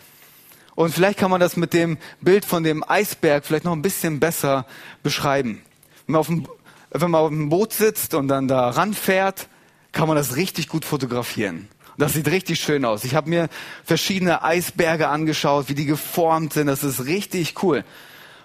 Und 0.74 0.92
vielleicht 0.92 1.18
kann 1.18 1.30
man 1.30 1.40
das 1.40 1.56
mit 1.56 1.72
dem 1.72 1.96
Bild 2.20 2.44
von 2.44 2.62
dem 2.62 2.84
Eisberg 2.86 3.46
vielleicht 3.46 3.64
noch 3.64 3.72
ein 3.72 3.80
bisschen 3.80 4.20
besser 4.20 4.66
beschreiben. 5.02 5.62
Wenn 6.06 6.12
man 6.12 6.20
auf 6.20 6.26
dem, 6.26 6.46
wenn 6.90 7.10
man 7.10 7.20
auf 7.22 7.28
dem 7.30 7.48
Boot 7.48 7.72
sitzt 7.72 8.12
und 8.12 8.28
dann 8.28 8.48
da 8.48 8.68
ranfährt, 8.68 9.48
kann 9.92 10.08
man 10.08 10.16
das 10.18 10.36
richtig 10.36 10.68
gut 10.68 10.84
fotografieren. 10.84 11.68
Das 11.98 12.12
sieht 12.12 12.28
richtig 12.28 12.60
schön 12.60 12.84
aus. 12.84 13.02
Ich 13.02 13.16
habe 13.16 13.28
mir 13.28 13.48
verschiedene 13.84 14.44
Eisberge 14.44 15.08
angeschaut, 15.08 15.68
wie 15.68 15.74
die 15.74 15.84
geformt 15.84 16.52
sind. 16.52 16.68
Das 16.68 16.84
ist 16.84 17.06
richtig 17.06 17.60
cool. 17.64 17.84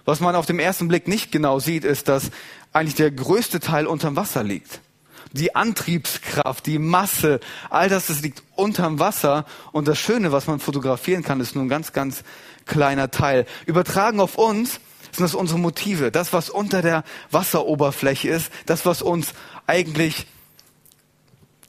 Was 0.06 0.20
man 0.20 0.36
auf 0.36 0.48
dem 0.48 0.58
ersten 0.58 0.88
Blick 0.88 1.08
nicht 1.08 1.32
genau 1.32 1.60
sieht, 1.60 1.86
ist, 1.86 2.08
dass 2.08 2.32
eigentlich 2.74 2.96
der 2.96 3.12
größte 3.12 3.60
Teil 3.60 3.86
unterm 3.86 4.16
Wasser 4.16 4.44
liegt. 4.44 4.82
Die 5.34 5.56
Antriebskraft, 5.56 6.66
die 6.66 6.80
Masse, 6.80 7.40
all 7.70 7.90
das, 7.90 8.08
das 8.08 8.22
liegt 8.22 8.42
unterm 8.56 8.98
Wasser. 8.98 9.46
Und 9.72 9.88
das 9.88 10.00
Schöne, 10.00 10.32
was 10.32 10.48
man 10.48 10.60
fotografieren 10.60 11.24
kann, 11.24 11.40
ist 11.40 11.54
nur 11.54 11.64
ein 11.64 11.70
ganz, 11.70 11.94
ganz 11.94 12.24
kleiner 12.66 13.12
Teil. 13.12 13.46
Übertragen 13.68 14.20
auf 14.20 14.36
uns 14.36 14.80
sind 15.12 15.26
das 15.26 15.36
unsere 15.36 15.60
Motive, 15.60 16.12
das, 16.12 16.34
was 16.34 16.50
unter 16.50 16.82
der 16.82 17.04
Wasseroberfläche 17.30 18.30
ist, 18.30 18.52
das, 18.66 18.88
was 18.88 19.04
uns 19.04 19.34
eigentlich 19.68 20.26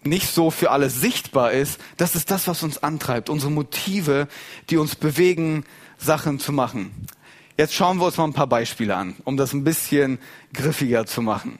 nicht 0.06 0.32
so 0.32 0.50
für 0.50 0.70
alles 0.70 1.00
sichtbar 1.00 1.52
ist, 1.52 1.80
das 1.96 2.14
ist 2.14 2.30
das, 2.30 2.46
was 2.46 2.62
uns 2.62 2.82
antreibt, 2.82 3.30
unsere 3.30 3.50
Motive, 3.50 4.28
die 4.70 4.76
uns 4.76 4.96
bewegen, 4.96 5.64
Sachen 5.98 6.38
zu 6.38 6.52
machen. 6.52 7.06
Jetzt 7.56 7.74
schauen 7.74 7.98
wir 7.98 8.06
uns 8.06 8.16
mal 8.16 8.24
ein 8.24 8.32
paar 8.32 8.46
Beispiele 8.46 8.96
an, 8.96 9.16
um 9.24 9.36
das 9.36 9.52
ein 9.52 9.64
bisschen 9.64 10.18
griffiger 10.52 11.06
zu 11.06 11.22
machen. 11.22 11.58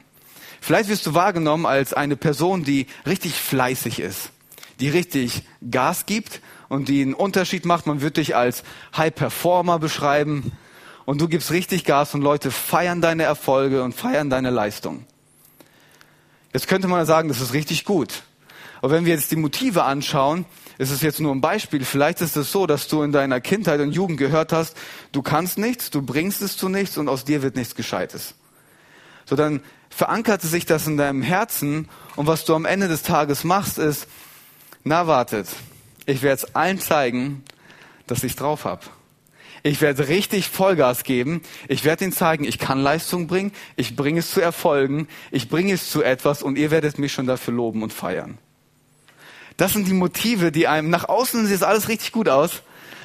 Vielleicht 0.61 0.89
wirst 0.89 1.05
du 1.05 1.13
wahrgenommen 1.13 1.65
als 1.65 1.93
eine 1.93 2.15
Person, 2.15 2.63
die 2.63 2.87
richtig 3.05 3.35
fleißig 3.35 3.99
ist, 3.99 4.31
die 4.79 4.89
richtig 4.89 5.43
Gas 5.69 6.05
gibt 6.05 6.41
und 6.69 6.89
die 6.89 7.01
einen 7.01 7.13
Unterschied 7.13 7.65
macht. 7.65 7.85
Man 7.85 8.01
wird 8.01 8.17
dich 8.17 8.35
als 8.35 8.63
High 8.95 9.13
Performer 9.13 9.79
beschreiben, 9.79 10.51
und 11.05 11.21
du 11.21 11.27
gibst 11.27 11.51
richtig 11.51 11.85
Gas 11.85 12.13
und 12.13 12.21
Leute 12.21 12.51
feiern 12.51 12.99
deine 12.99 13.23
Erfolge 13.23 13.83
und 13.83 13.93
feiern 13.93 14.29
deine 14.29 14.49
Leistung. 14.49 15.05
Jetzt 16.51 16.67
könnte 16.67 16.87
man 16.87 17.05
sagen, 17.05 17.29
das 17.29 17.41
ist 17.41 17.53
richtig 17.53 17.85
gut. 17.85 18.23
Aber 18.85 18.93
wenn 18.93 19.05
wir 19.05 19.15
jetzt 19.15 19.31
die 19.31 19.35
Motive 19.35 19.83
anschauen, 19.83 20.45
ist 20.77 20.91
es 20.91 21.01
jetzt 21.01 21.19
nur 21.19 21.33
ein 21.33 21.41
Beispiel. 21.41 21.83
Vielleicht 21.83 22.21
ist 22.21 22.37
es 22.37 22.51
so, 22.51 22.67
dass 22.67 22.87
du 22.87 23.01
in 23.01 23.11
deiner 23.11 23.41
Kindheit 23.41 23.79
und 23.79 23.93
Jugend 23.93 24.19
gehört 24.19 24.53
hast, 24.53 24.77
du 25.11 25.23
kannst 25.23 25.57
nichts, 25.57 25.89
du 25.89 26.03
bringst 26.03 26.43
es 26.43 26.55
zu 26.55 26.69
nichts 26.69 26.95
und 26.99 27.09
aus 27.09 27.25
dir 27.25 27.41
wird 27.41 27.55
nichts 27.55 27.73
Gescheites. 27.73 28.35
So 29.25 29.35
dann 29.35 29.61
verankerte 29.89 30.45
sich 30.45 30.67
das 30.67 30.85
in 30.85 30.97
deinem 30.97 31.23
Herzen 31.23 31.89
und 32.15 32.27
was 32.27 32.45
du 32.45 32.53
am 32.53 32.65
Ende 32.65 32.87
des 32.87 33.01
Tages 33.01 33.43
machst, 33.43 33.79
ist, 33.79 34.05
na 34.83 35.07
wartet, 35.07 35.47
ich 36.05 36.21
werde 36.21 36.43
es 36.43 36.53
allen 36.53 36.79
zeigen, 36.79 37.43
dass 38.05 38.23
ich 38.23 38.35
drauf 38.35 38.65
hab. 38.65 38.87
Ich 39.63 39.81
werde 39.81 40.09
richtig 40.09 40.47
Vollgas 40.47 41.03
geben. 41.03 41.41
Ich 41.67 41.85
werde 41.85 42.03
ihnen 42.03 42.13
zeigen, 42.13 42.43
ich 42.43 42.59
kann 42.59 42.83
Leistung 42.83 43.25
bringen. 43.25 43.51
Ich 43.77 43.95
bringe 43.95 44.19
es 44.19 44.29
zu 44.29 44.41
Erfolgen. 44.41 45.07
Ich 45.31 45.49
bringe 45.49 45.73
es 45.73 45.89
zu 45.89 46.03
etwas 46.03 46.43
und 46.43 46.59
ihr 46.59 46.69
werdet 46.69 46.99
mich 46.99 47.13
schon 47.13 47.25
dafür 47.25 47.55
loben 47.55 47.81
und 47.81 47.91
feiern. 47.91 48.37
Das 49.57 49.73
sind 49.73 49.87
die 49.87 49.93
Motive, 49.93 50.51
die 50.51 50.67
einem 50.67 50.89
nach 50.89 51.07
außen 51.07 51.45
sieht 51.45 51.55
es 51.55 51.63
alles 51.63 51.87
richtig 51.87 52.11
gut 52.11 52.29
aus. 52.29 52.61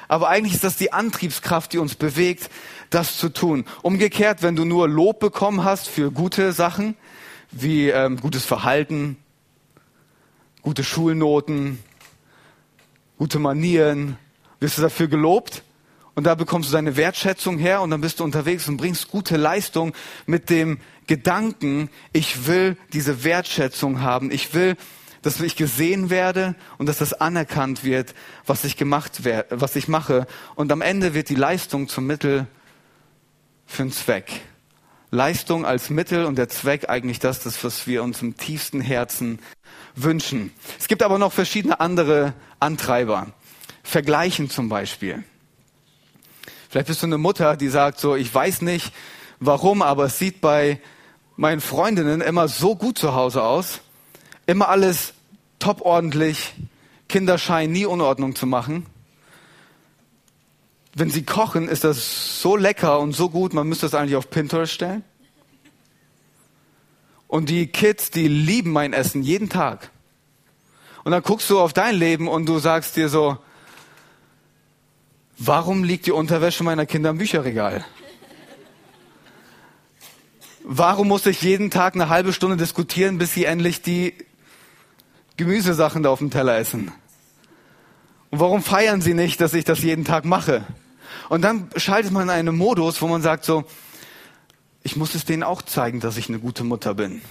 Aber 0.09 0.29
eigentlich 0.29 0.55
ist 0.55 0.65
das 0.65 0.77
die 0.77 0.93
Antriebskraft, 0.93 1.73
die 1.73 1.79
uns 1.79 1.95
bewegt, 1.95 2.51
das 2.91 3.17
zu 3.17 3.29
tun. 3.29 3.65
Umgekehrt, 3.83 4.43
wenn 4.43 4.57
du 4.57 4.65
nur 4.65 4.89
Lob 4.89 5.21
bekommen 5.21 5.63
hast 5.63 5.89
für 5.89 6.11
gute 6.11 6.53
Sachen, 6.53 6.97
wie 7.53 7.89
ähm, 7.91 8.17
gutes 8.21 8.45
Verhalten, 8.45 9.17
gute 10.63 10.83
Schulnoten, 10.83 11.79
gute 13.19 13.39
Manieren, 13.39 14.17
wirst 14.59 14.79
du 14.79 14.83
dafür 14.83 15.07
gelobt 15.07 15.63
und 16.15 16.25
da 16.25 16.35
bekommst 16.35 16.71
du 16.71 16.73
deine 16.73 16.97
Wertschätzung 16.97 17.59
her 17.59 17.81
und 17.81 17.91
dann 17.91 18.01
bist 18.01 18.21
du 18.21 18.25
unterwegs 18.25 18.69
und 18.69 18.77
bringst 18.77 19.09
gute 19.09 19.37
Leistung 19.37 19.95
mit 20.27 20.51
dem 20.51 20.81
Gedanken, 21.07 21.89
ich 22.13 22.47
will 22.47 22.77
diese 22.93 23.25
Wertschätzung 23.25 24.01
haben, 24.01 24.31
ich 24.31 24.55
will, 24.55 24.77
dass 25.23 25.41
ich 25.41 25.57
gesehen 25.57 26.11
werde 26.11 26.55
und 26.79 26.89
dass 26.89 26.99
das 26.99 27.13
anerkannt 27.13 27.85
wird, 27.85 28.15
was 28.47 28.65
ich 28.65 28.77
gemacht 28.77 29.25
werde, 29.25 29.61
was 29.61 29.77
ich 29.77 29.89
mache. 29.89 30.27
Und 30.55 30.73
am 30.73 30.81
Ende 30.81 31.15
wird 31.15 31.29
die 31.29 31.35
Leistung 31.35 31.89
zum 31.89 32.07
Mittel 32.07 32.47
für 33.67 33.83
einen 33.83 33.93
Zweck. 33.93 34.41
Leistung 35.11 35.67
als 35.67 35.91
Mittel 35.91 36.25
und 36.25 36.37
der 36.37 36.49
Zweck 36.49 36.89
eigentlich 36.89 37.19
das, 37.19 37.43
das, 37.43 37.63
was 37.65 37.87
wir 37.87 38.03
uns 38.03 38.23
im 38.23 38.37
tiefsten 38.37 38.81
Herzen 38.81 39.41
wünschen. 39.95 40.53
Es 40.79 40.89
gibt 40.89 41.03
aber 41.03 41.19
noch 41.19 41.33
verschiedene 41.33 41.81
andere 41.81 42.33
Antreiber. 42.61 43.27
Vergleichen 43.83 44.49
zum 44.51 44.69
Beispiel. 44.69 45.25
Vielleicht 46.69 46.87
bist 46.87 47.03
du 47.03 47.07
eine 47.07 47.19
Mutter, 47.19 47.57
die 47.57 47.69
sagt 47.69 47.99
so, 47.99 48.15
ich 48.15 48.33
weiß 48.33 48.63
nicht 48.63 48.93
warum, 49.41 49.83
aber 49.83 50.05
es 50.05 50.19
sieht 50.19 50.41
bei 50.41 50.81
meinen 51.37 51.61
Freundinnen 51.61 52.21
immer 52.21 52.47
so 52.47 52.77
gut 52.77 52.99
zu 52.99 53.15
Hause 53.15 53.43
aus. 53.43 53.81
Immer 54.51 54.69
alles 54.69 55.15
top 55.61 55.83
ordentlich. 55.83 56.55
Kinder 57.09 57.39
scheinen 57.39 57.73
nie 57.73 57.87
Unordnung 57.87 58.35
zu 58.35 58.47
machen. 58.47 58.85
Wenn 60.93 61.09
sie 61.09 61.23
kochen, 61.23 61.69
ist 61.69 61.85
das 61.85 62.43
so 62.43 62.57
lecker 62.57 62.99
und 62.99 63.13
so 63.13 63.31
gut, 63.31 63.55
man 63.55 63.69
müsste 63.69 63.87
es 63.87 63.95
eigentlich 63.95 64.17
auf 64.17 64.29
Pinterest 64.29 64.73
stellen. 64.73 65.05
Und 67.29 67.49
die 67.49 67.69
Kids, 67.69 68.11
die 68.11 68.27
lieben 68.27 68.73
mein 68.73 68.93
Essen 68.93 69.23
jeden 69.23 69.51
Tag. 69.51 69.93
Und 71.05 71.13
dann 71.13 71.23
guckst 71.23 71.49
du 71.49 71.61
auf 71.61 71.73
dein 71.73 71.95
Leben 71.95 72.27
und 72.27 72.47
du 72.47 72.59
sagst 72.59 72.97
dir 72.97 73.09
so, 73.09 73.39
Warum 75.39 75.85
liegt 75.85 76.07
die 76.07 76.13
Unterwäsche 76.13 76.65
meiner 76.65 76.87
Kinder 76.87 77.11
im 77.11 77.19
Bücherregal? 77.19 77.85
Warum 80.65 81.07
muss 81.07 81.25
ich 81.27 81.41
jeden 81.41 81.71
Tag 81.71 81.95
eine 81.95 82.09
halbe 82.09 82.33
Stunde 82.33 82.57
diskutieren, 82.57 83.17
bis 83.17 83.33
sie 83.33 83.45
endlich 83.45 83.81
die 83.81 84.15
Gemüsesachen 85.41 86.03
da 86.03 86.11
auf 86.11 86.21
dem 86.21 86.31
Teller 86.31 86.57
essen? 86.59 86.93
Und 88.31 88.39
warum 88.39 88.63
feiern 88.63 89.01
sie 89.01 89.15
nicht, 89.15 89.41
dass 89.41 89.55
ich 89.55 89.65
das 89.65 89.83
jeden 89.83 90.05
Tag 90.05 90.25
mache? 90.25 90.65
Und 91.29 91.43
dann 91.43 91.71
schaltet 91.77 92.13
man 92.13 92.25
in 92.25 92.31
einen 92.31 92.57
Modus, 92.57 93.03
wo 93.03 93.09
man 93.09 93.23
sagt 93.23 93.45
so, 93.45 93.65
ich 94.83 94.97
muss 94.97 95.15
es 95.15 95.25
denen 95.25 95.43
auch 95.43 95.63
zeigen, 95.63 96.01
dass 96.01 96.17
ich 96.17 96.29
eine 96.29 96.39
gute 96.39 96.63
Mutter 96.63 96.95
bin. 96.95 97.23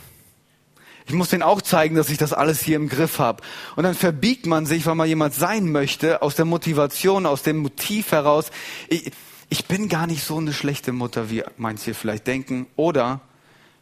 Ich 1.06 1.14
muss 1.14 1.30
denen 1.30 1.42
auch 1.44 1.62
zeigen, 1.62 1.96
dass 1.96 2.10
ich 2.10 2.18
das 2.18 2.34
alles 2.34 2.62
hier 2.62 2.76
im 2.76 2.90
Griff 2.90 3.18
habe. 3.18 3.44
Und 3.76 3.84
dann 3.84 3.96
verbiegt 3.96 4.46
man 4.46 4.66
sich, 4.66 4.86
weil 4.86 4.96
man 4.96 5.08
jemand 5.08 5.34
sein 5.34 5.72
möchte, 5.72 6.22
aus 6.22 6.36
der 6.36 6.46
Motivation, 6.46 7.26
aus 7.26 7.42
dem 7.42 7.58
Motiv 7.58 8.12
heraus. 8.12 8.52
Ich, 8.90 9.12
ich 9.50 9.66
bin 9.66 9.90
gar 9.90 10.06
nicht 10.06 10.24
so 10.24 10.38
eine 10.38 10.54
schlechte 10.54 10.92
Mutter, 10.92 11.30
wie 11.30 11.44
manche 11.58 11.94
vielleicht 11.94 12.28
denken, 12.28 12.68
oder 12.76 13.22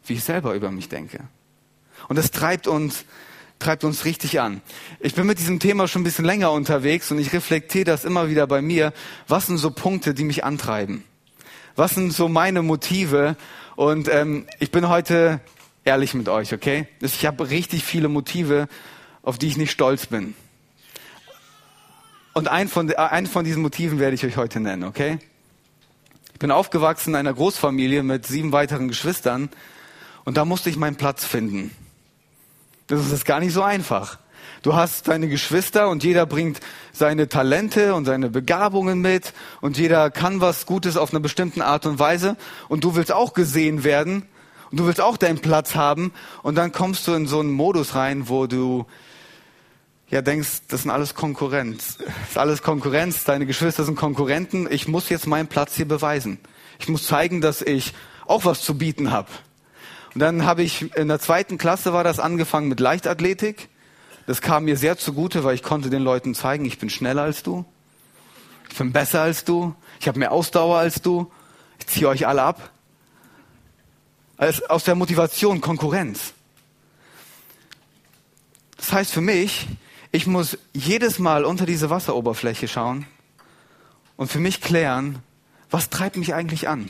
wie 0.06 0.14
ich 0.14 0.24
selber 0.24 0.54
über 0.54 0.70
mich 0.70 0.88
denke. 0.88 1.20
Und 2.08 2.16
das 2.16 2.30
treibt 2.30 2.66
uns, 2.66 3.04
treibt 3.58 3.84
uns 3.84 4.04
richtig 4.04 4.40
an. 4.40 4.60
Ich 5.00 5.14
bin 5.14 5.26
mit 5.26 5.38
diesem 5.38 5.58
Thema 5.58 5.88
schon 5.88 6.02
ein 6.02 6.04
bisschen 6.04 6.24
länger 6.24 6.52
unterwegs 6.52 7.10
und 7.10 7.18
ich 7.18 7.32
reflektiere 7.32 7.84
das 7.84 8.04
immer 8.04 8.28
wieder 8.28 8.46
bei 8.46 8.62
mir. 8.62 8.92
Was 9.26 9.46
sind 9.46 9.58
so 9.58 9.70
Punkte, 9.70 10.14
die 10.14 10.24
mich 10.24 10.44
antreiben? 10.44 11.04
Was 11.76 11.94
sind 11.94 12.12
so 12.12 12.28
meine 12.28 12.62
Motive? 12.62 13.36
Und 13.76 14.08
ähm, 14.08 14.46
ich 14.58 14.70
bin 14.70 14.88
heute 14.88 15.40
ehrlich 15.84 16.14
mit 16.14 16.28
euch, 16.28 16.52
okay? 16.52 16.86
Ich 17.00 17.24
habe 17.26 17.50
richtig 17.50 17.84
viele 17.84 18.08
Motive, 18.08 18.68
auf 19.22 19.38
die 19.38 19.48
ich 19.48 19.56
nicht 19.56 19.70
stolz 19.70 20.06
bin. 20.06 20.34
Und 22.32 22.48
ein 22.48 22.68
von, 22.68 22.92
ein 22.92 23.26
von 23.26 23.44
diesen 23.44 23.62
Motiven 23.62 23.98
werde 23.98 24.14
ich 24.14 24.24
euch 24.24 24.36
heute 24.36 24.60
nennen, 24.60 24.84
okay? 24.84 25.18
Ich 26.32 26.38
bin 26.38 26.52
aufgewachsen 26.52 27.10
in 27.10 27.16
einer 27.16 27.34
Großfamilie 27.34 28.04
mit 28.04 28.26
sieben 28.26 28.52
weiteren 28.52 28.86
Geschwistern 28.86 29.48
und 30.24 30.36
da 30.36 30.44
musste 30.44 30.70
ich 30.70 30.76
meinen 30.76 30.94
Platz 30.94 31.24
finden. 31.24 31.72
Das 32.88 33.12
ist 33.12 33.26
gar 33.26 33.38
nicht 33.38 33.52
so 33.52 33.62
einfach. 33.62 34.18
Du 34.62 34.74
hast 34.74 35.08
deine 35.08 35.28
Geschwister 35.28 35.90
und 35.90 36.02
jeder 36.02 36.24
bringt 36.24 36.60
seine 36.90 37.28
Talente 37.28 37.94
und 37.94 38.06
seine 38.06 38.30
Begabungen 38.30 39.00
mit 39.00 39.34
und 39.60 39.76
jeder 39.76 40.10
kann 40.10 40.40
was 40.40 40.64
Gutes 40.64 40.96
auf 40.96 41.12
einer 41.12 41.20
bestimmten 41.20 41.60
Art 41.60 41.84
und 41.84 41.98
Weise 41.98 42.36
und 42.68 42.84
du 42.84 42.96
willst 42.96 43.12
auch 43.12 43.34
gesehen 43.34 43.84
werden 43.84 44.26
und 44.70 44.80
du 44.80 44.86
willst 44.86 45.02
auch 45.02 45.18
deinen 45.18 45.38
Platz 45.38 45.74
haben 45.74 46.12
und 46.42 46.56
dann 46.56 46.72
kommst 46.72 47.06
du 47.06 47.12
in 47.12 47.26
so 47.26 47.40
einen 47.40 47.52
Modus 47.52 47.94
rein, 47.94 48.30
wo 48.30 48.46
du 48.46 48.86
ja 50.08 50.22
denkst, 50.22 50.62
das 50.68 50.82
sind 50.82 50.90
alles 50.90 51.14
Konkurrenz. 51.14 51.98
Das 51.98 52.30
ist 52.30 52.38
alles 52.38 52.62
Konkurrenz, 52.62 53.24
deine 53.24 53.44
Geschwister 53.44 53.84
sind 53.84 53.96
Konkurrenten, 53.96 54.66
ich 54.70 54.88
muss 54.88 55.10
jetzt 55.10 55.26
meinen 55.26 55.48
Platz 55.48 55.76
hier 55.76 55.86
beweisen. 55.86 56.38
Ich 56.78 56.88
muss 56.88 57.06
zeigen, 57.06 57.42
dass 57.42 57.60
ich 57.60 57.92
auch 58.26 58.46
was 58.46 58.62
zu 58.62 58.78
bieten 58.78 59.10
habe. 59.10 59.28
Dann 60.18 60.44
habe 60.44 60.62
ich 60.62 60.94
in 60.96 61.08
der 61.08 61.20
zweiten 61.20 61.58
Klasse 61.58 61.92
war 61.92 62.04
das 62.04 62.18
angefangen 62.18 62.68
mit 62.68 62.80
Leichtathletik. 62.80 63.68
Das 64.26 64.40
kam 64.40 64.64
mir 64.64 64.76
sehr 64.76 64.98
zugute, 64.98 65.44
weil 65.44 65.54
ich 65.54 65.62
konnte 65.62 65.90
den 65.90 66.02
Leuten 66.02 66.34
zeigen, 66.34 66.64
ich 66.64 66.78
bin 66.78 66.90
schneller 66.90 67.22
als 67.22 67.42
du. 67.42 67.64
Ich 68.70 68.76
bin 68.76 68.92
besser 68.92 69.22
als 69.22 69.44
du. 69.44 69.74
Ich 70.00 70.08
habe 70.08 70.18
mehr 70.18 70.32
Ausdauer 70.32 70.78
als 70.78 71.00
du. 71.00 71.30
Ich 71.78 71.86
ziehe 71.86 72.08
euch 72.08 72.26
alle 72.26 72.42
ab. 72.42 72.70
Also 74.36 74.66
aus 74.66 74.84
der 74.84 74.94
Motivation 74.94 75.60
Konkurrenz. 75.60 76.32
Das 78.76 78.92
heißt 78.92 79.12
für 79.12 79.20
mich, 79.20 79.66
ich 80.12 80.26
muss 80.26 80.56
jedes 80.72 81.18
Mal 81.18 81.44
unter 81.44 81.66
diese 81.66 81.90
Wasseroberfläche 81.90 82.68
schauen 82.68 83.06
und 84.16 84.30
für 84.30 84.38
mich 84.38 84.60
klären, 84.60 85.18
was 85.70 85.90
treibt 85.90 86.16
mich 86.16 86.34
eigentlich 86.34 86.68
an? 86.68 86.88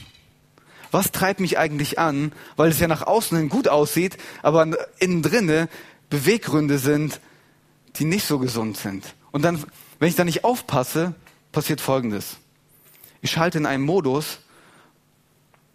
Was 0.91 1.13
treibt 1.13 1.41
mich 1.41 1.59
eigentlich 1.59 1.99
an? 1.99 2.33
Weil 2.57 2.71
es 2.71 2.81
ja 2.81 2.89
nach 2.89 3.03
außen 3.03 3.37
hin 3.37 3.49
gut 3.49 3.69
aussieht, 3.69 4.17
aber 4.43 4.67
innen 4.99 5.23
drinne 5.23 5.69
Beweggründe 6.11 6.79
sind, 6.79 7.21
die 7.97 8.05
nicht 8.05 8.27
so 8.27 8.39
gesund 8.39 8.77
sind. 8.77 9.15
Und 9.31 9.43
dann, 9.43 9.63
wenn 9.99 10.09
ich 10.09 10.17
da 10.17 10.25
nicht 10.25 10.45
aufpasse, 10.45 11.15
passiert 11.53 11.81
Folgendes. 11.81 12.37
Ich 13.21 13.31
schalte 13.31 13.59
in 13.59 13.67
einen 13.67 13.85
Modus, 13.85 14.39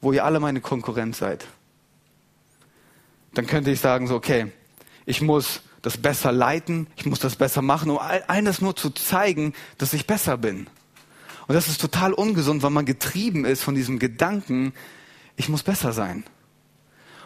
wo 0.02 0.12
ihr 0.12 0.26
alle 0.26 0.40
meine 0.40 0.62
Konkurrenz 0.62 1.20
seid. 1.20 1.46
Dann 3.34 3.48
könnte 3.48 3.72
ich 3.72 3.80
sagen 3.80 4.08
so, 4.08 4.16
okay, 4.16 4.52
ich 5.06 5.22
muss 5.22 5.62
das 5.82 5.98
besser 5.98 6.32
leiten, 6.32 6.88
ich 6.96 7.06
muss 7.06 7.20
das 7.20 7.36
besser 7.36 7.62
machen, 7.62 7.92
um 7.92 8.00
eines 8.00 8.62
nur 8.62 8.76
zu 8.76 8.90
zeigen, 8.90 9.54
dass 9.78 9.94
ich 9.94 10.08
besser 10.08 10.38
bin. 10.38 10.68
Und 11.48 11.56
das 11.56 11.68
ist 11.68 11.82
total 11.82 12.14
ungesund, 12.14 12.64
weil 12.64 12.70
man 12.70 12.86
getrieben 12.86 13.44
ist 13.44 13.64
von 13.64 13.76
diesem 13.76 14.00
Gedanken, 14.00 14.74
ich 15.36 15.50
muss 15.50 15.64
besser 15.64 15.94
sein. 15.94 16.24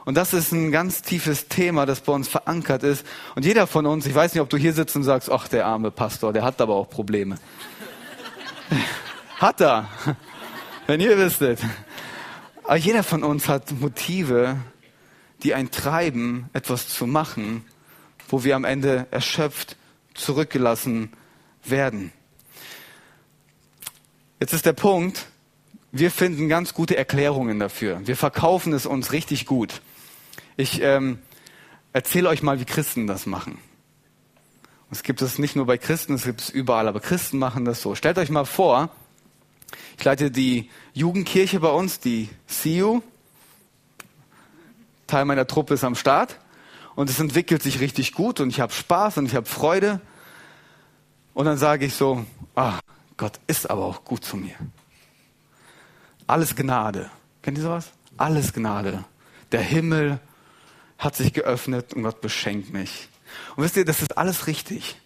Und 0.06 0.16
das 0.16 0.34
ist 0.34 0.54
ein 0.54 0.72
ganz 0.72 1.02
tiefes 1.02 1.50
Thema, 1.50 1.86
das 1.86 2.00
bei 2.00 2.14
uns 2.14 2.30
verankert 2.30 2.84
ist. 2.84 3.06
Und 3.36 3.44
jeder 3.44 3.68
von 3.68 3.86
uns, 3.86 4.06
ich 4.06 4.16
weiß 4.16 4.34
nicht, 4.34 4.42
ob 4.42 4.50
du 4.50 4.56
hier 4.56 4.72
sitzt 4.72 4.96
und 4.96 5.04
sagst, 5.04 5.30
ach, 5.30 5.50
der 5.50 5.66
arme 5.66 5.92
Pastor, 5.92 6.32
der 6.32 6.44
hat 6.44 6.62
aber 6.62 6.76
auch 6.76 6.90
Probleme. 6.90 7.38
hat 9.38 9.60
er. 9.60 9.90
Wenn 10.86 11.02
ihr 11.02 11.18
wüsstet. 11.18 11.60
Aber 12.64 12.78
jeder 12.78 13.04
von 13.04 13.24
uns 13.24 13.50
hat 13.50 13.72
Motive, 13.80 14.56
die 15.44 15.54
ein 15.54 15.72
treiben, 15.72 16.50
etwas 16.54 16.88
zu 16.88 17.06
machen, 17.06 17.66
wo 18.30 18.46
wir 18.46 18.56
am 18.56 18.64
Ende 18.64 19.08
erschöpft 19.12 19.76
zurückgelassen 20.14 21.12
werden. 21.66 22.14
Jetzt 24.40 24.54
ist 24.54 24.66
der 24.66 24.74
Punkt, 24.74 25.26
wir 26.00 26.12
finden 26.12 26.50
ganz 26.50 26.74
gute 26.74 26.98
Erklärungen 26.98 27.60
dafür. 27.60 28.02
Wir 28.06 28.18
verkaufen 28.18 28.74
es 28.74 28.86
uns 28.86 29.12
richtig 29.12 29.46
gut. 29.46 29.82
Ich 30.56 30.82
ähm, 30.82 31.20
erzähle 31.94 32.30
euch 32.30 32.44
mal, 32.44 32.60
wie 32.60 32.66
Christen 32.66 33.08
das 33.08 33.26
machen. 33.26 33.58
Es 34.90 35.04
gibt 35.04 35.22
es 35.22 35.38
nicht 35.38 35.56
nur 35.56 35.66
bei 35.66 35.78
Christen, 35.78 36.14
es 36.14 36.24
gibt 36.24 36.42
es 36.42 36.50
überall, 36.50 36.88
aber 36.88 37.00
Christen 37.00 37.38
machen 37.38 37.66
das 37.66 37.82
so. 37.82 37.96
Stellt 37.96 38.18
euch 38.18 38.30
mal 38.30 38.46
vor, 38.46 38.90
ich 39.98 40.04
leite 40.04 40.32
die 40.32 40.70
Jugendkirche 40.94 41.60
bei 41.60 41.70
uns, 41.70 42.00
die 42.00 42.30
CU. 42.48 43.02
Teil 45.08 45.26
meiner 45.26 45.48
Truppe 45.48 45.74
ist 45.74 45.84
am 45.84 45.96
Start 45.96 46.40
und 46.96 47.10
es 47.10 47.20
entwickelt 47.20 47.64
sich 47.64 47.80
richtig 47.80 48.14
gut 48.14 48.40
und 48.40 48.50
ich 48.50 48.60
habe 48.60 48.74
Spaß 48.74 49.18
und 49.18 49.26
ich 49.26 49.36
habe 49.36 49.46
Freude. 49.46 50.02
Und 51.34 51.46
dann 51.46 51.58
sage 51.58 51.86
ich 51.86 51.94
so, 51.94 52.26
ah, 52.56 52.80
Gott 53.16 53.40
ist 53.48 53.70
aber 53.70 53.86
auch 53.86 54.04
gut 54.04 54.24
zu 54.24 54.38
mir. 54.38 54.56
Alles 56.28 56.56
Gnade. 56.56 57.10
Kennt 57.42 57.58
ihr 57.58 57.64
sowas? 57.64 57.92
Alles 58.18 58.54
Gnade. 58.54 59.06
Der 59.52 59.62
Himmel 59.62 60.20
hat 60.98 61.16
sich 61.16 61.34
geöffnet 61.34 61.94
und 61.94 62.04
Gott 62.04 62.22
beschenkt 62.22 62.74
mich. 62.74 63.08
Und 63.56 63.64
wisst 63.64 63.78
ihr, 63.78 63.86
das 63.86 64.02
ist 64.02 64.18
alles 64.18 64.48
richtig. 64.48 64.98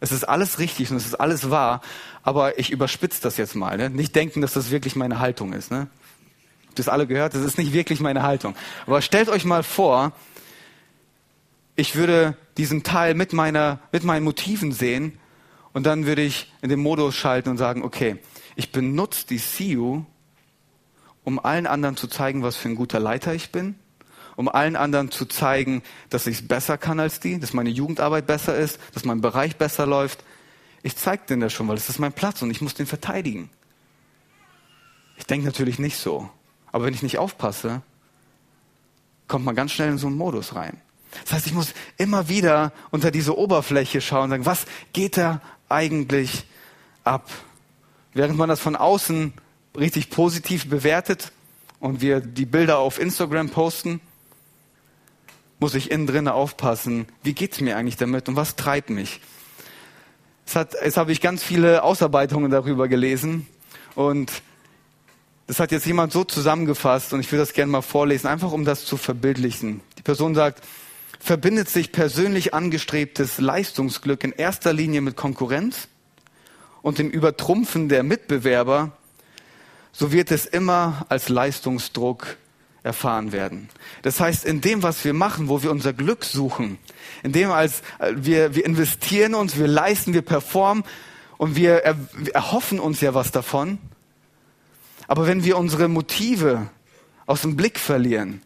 Es 0.00 0.12
ist 0.12 0.24
alles 0.24 0.58
richtig 0.58 0.90
und 0.90 0.96
es 0.96 1.06
ist 1.06 1.14
alles 1.14 1.50
wahr, 1.50 1.80
aber 2.22 2.58
ich 2.58 2.70
überspitze 2.70 3.22
das 3.22 3.36
jetzt 3.36 3.54
mal. 3.54 3.76
Ne? 3.78 3.88
Nicht 3.88 4.14
denken, 4.14 4.40
dass 4.40 4.52
das 4.52 4.70
wirklich 4.70 4.94
meine 4.94 5.20
Haltung 5.20 5.52
ist. 5.52 5.70
Ne? 5.70 5.88
Habt 6.66 6.72
ihr 6.72 6.76
das 6.76 6.88
alle 6.88 7.06
gehört? 7.06 7.34
Das 7.34 7.42
ist 7.42 7.56
nicht 7.56 7.72
wirklich 7.72 8.00
meine 8.00 8.22
Haltung. 8.22 8.54
Aber 8.86 9.00
stellt 9.00 9.28
euch 9.28 9.44
mal 9.44 9.62
vor, 9.62 10.12
ich 11.76 11.94
würde 11.94 12.36
diesen 12.56 12.82
Teil 12.82 13.14
mit, 13.14 13.32
meiner, 13.32 13.78
mit 13.92 14.04
meinen 14.04 14.24
Motiven 14.24 14.72
sehen 14.72 15.18
und 15.72 15.84
dann 15.84 16.06
würde 16.06 16.22
ich 16.22 16.52
in 16.62 16.68
den 16.68 16.80
Modus 16.80 17.14
schalten 17.14 17.50
und 17.50 17.56
sagen, 17.56 17.82
okay, 17.82 18.18
ich 18.54 18.72
benutze 18.72 19.26
die 19.26 19.40
CU, 19.40 20.04
um 21.26 21.44
allen 21.44 21.66
anderen 21.66 21.96
zu 21.96 22.06
zeigen, 22.06 22.44
was 22.44 22.54
für 22.54 22.68
ein 22.68 22.76
guter 22.76 23.00
Leiter 23.00 23.34
ich 23.34 23.50
bin, 23.50 23.74
um 24.36 24.48
allen 24.48 24.76
anderen 24.76 25.10
zu 25.10 25.26
zeigen, 25.26 25.82
dass 26.08 26.28
ich 26.28 26.36
es 26.36 26.46
besser 26.46 26.78
kann 26.78 27.00
als 27.00 27.18
die, 27.18 27.40
dass 27.40 27.52
meine 27.52 27.68
Jugendarbeit 27.68 28.28
besser 28.28 28.56
ist, 28.56 28.78
dass 28.94 29.04
mein 29.04 29.20
Bereich 29.20 29.56
besser 29.56 29.86
läuft. 29.86 30.22
Ich 30.84 30.96
zeige 30.96 31.24
denen 31.28 31.40
das 31.40 31.52
schon, 31.52 31.66
weil 31.66 31.76
es 31.76 31.88
ist 31.88 31.98
mein 31.98 32.12
Platz 32.12 32.42
und 32.42 32.52
ich 32.52 32.60
muss 32.60 32.74
den 32.74 32.86
verteidigen. 32.86 33.50
Ich 35.16 35.26
denke 35.26 35.46
natürlich 35.46 35.80
nicht 35.80 35.98
so. 35.98 36.30
Aber 36.70 36.84
wenn 36.84 36.94
ich 36.94 37.02
nicht 37.02 37.18
aufpasse, 37.18 37.82
kommt 39.26 39.44
man 39.44 39.56
ganz 39.56 39.72
schnell 39.72 39.88
in 39.88 39.98
so 39.98 40.06
einen 40.06 40.16
Modus 40.16 40.54
rein. 40.54 40.80
Das 41.24 41.32
heißt, 41.32 41.46
ich 41.48 41.54
muss 41.54 41.74
immer 41.96 42.28
wieder 42.28 42.72
unter 42.92 43.10
diese 43.10 43.36
Oberfläche 43.36 44.00
schauen 44.00 44.24
und 44.24 44.30
sagen, 44.30 44.46
was 44.46 44.66
geht 44.92 45.16
da 45.16 45.40
eigentlich 45.68 46.46
ab? 47.02 47.28
Während 48.14 48.38
man 48.38 48.48
das 48.48 48.60
von 48.60 48.76
außen 48.76 49.32
richtig 49.78 50.10
positiv 50.10 50.68
bewertet 50.68 51.32
und 51.80 52.00
wir 52.00 52.20
die 52.20 52.46
Bilder 52.46 52.78
auf 52.78 52.98
Instagram 52.98 53.50
posten, 53.50 54.00
muss 55.58 55.74
ich 55.74 55.90
innen 55.90 56.06
drin 56.06 56.28
aufpassen, 56.28 57.06
wie 57.22 57.32
geht's 57.32 57.60
mir 57.60 57.76
eigentlich 57.76 57.96
damit 57.96 58.28
und 58.28 58.36
was 58.36 58.56
treibt 58.56 58.90
mich? 58.90 59.20
jetzt 60.54 60.96
habe 60.96 61.10
ich 61.10 61.20
ganz 61.20 61.42
viele 61.42 61.82
Ausarbeitungen 61.82 62.52
darüber 62.52 62.86
gelesen 62.86 63.46
und 63.96 64.30
das 65.48 65.60
hat 65.60 65.72
jetzt 65.72 65.86
jemand 65.86 66.12
so 66.12 66.24
zusammengefasst 66.24 67.12
und 67.12 67.20
ich 67.20 67.30
will 67.30 67.38
das 67.38 67.52
gerne 67.52 67.70
mal 67.70 67.82
vorlesen, 67.82 68.26
einfach 68.26 68.52
um 68.52 68.64
das 68.64 68.84
zu 68.84 68.96
verbildlichen. 68.96 69.80
Die 69.98 70.02
Person 70.02 70.34
sagt, 70.34 70.62
verbindet 71.18 71.68
sich 71.68 71.92
persönlich 71.92 72.54
angestrebtes 72.54 73.38
Leistungsglück 73.38 74.22
in 74.24 74.32
erster 74.32 74.72
Linie 74.72 75.00
mit 75.00 75.16
Konkurrenz 75.16 75.88
und 76.82 76.98
dem 76.98 77.10
Übertrumpfen 77.10 77.88
der 77.88 78.02
Mitbewerber, 78.02 78.95
so 79.96 80.12
wird 80.12 80.30
es 80.30 80.44
immer 80.44 81.06
als 81.08 81.30
Leistungsdruck 81.30 82.36
erfahren 82.82 83.32
werden. 83.32 83.70
Das 84.02 84.20
heißt, 84.20 84.44
in 84.44 84.60
dem, 84.60 84.82
was 84.82 85.02
wir 85.06 85.14
machen, 85.14 85.48
wo 85.48 85.62
wir 85.62 85.70
unser 85.70 85.94
Glück 85.94 86.24
suchen, 86.24 86.78
in 87.22 87.32
dem 87.32 87.50
als 87.50 87.80
äh, 87.98 88.12
wir, 88.14 88.54
wir 88.54 88.66
investieren 88.66 89.34
uns, 89.34 89.56
wir 89.56 89.66
leisten, 89.66 90.12
wir 90.12 90.20
performen 90.20 90.84
und 91.38 91.56
wir, 91.56 91.78
er, 91.78 91.96
wir 92.14 92.34
erhoffen 92.34 92.78
uns 92.78 93.00
ja 93.00 93.14
was 93.14 93.32
davon. 93.32 93.78
Aber 95.08 95.26
wenn 95.26 95.44
wir 95.44 95.56
unsere 95.56 95.88
Motive 95.88 96.68
aus 97.24 97.40
dem 97.40 97.56
Blick 97.56 97.78
verlieren, 97.78 98.42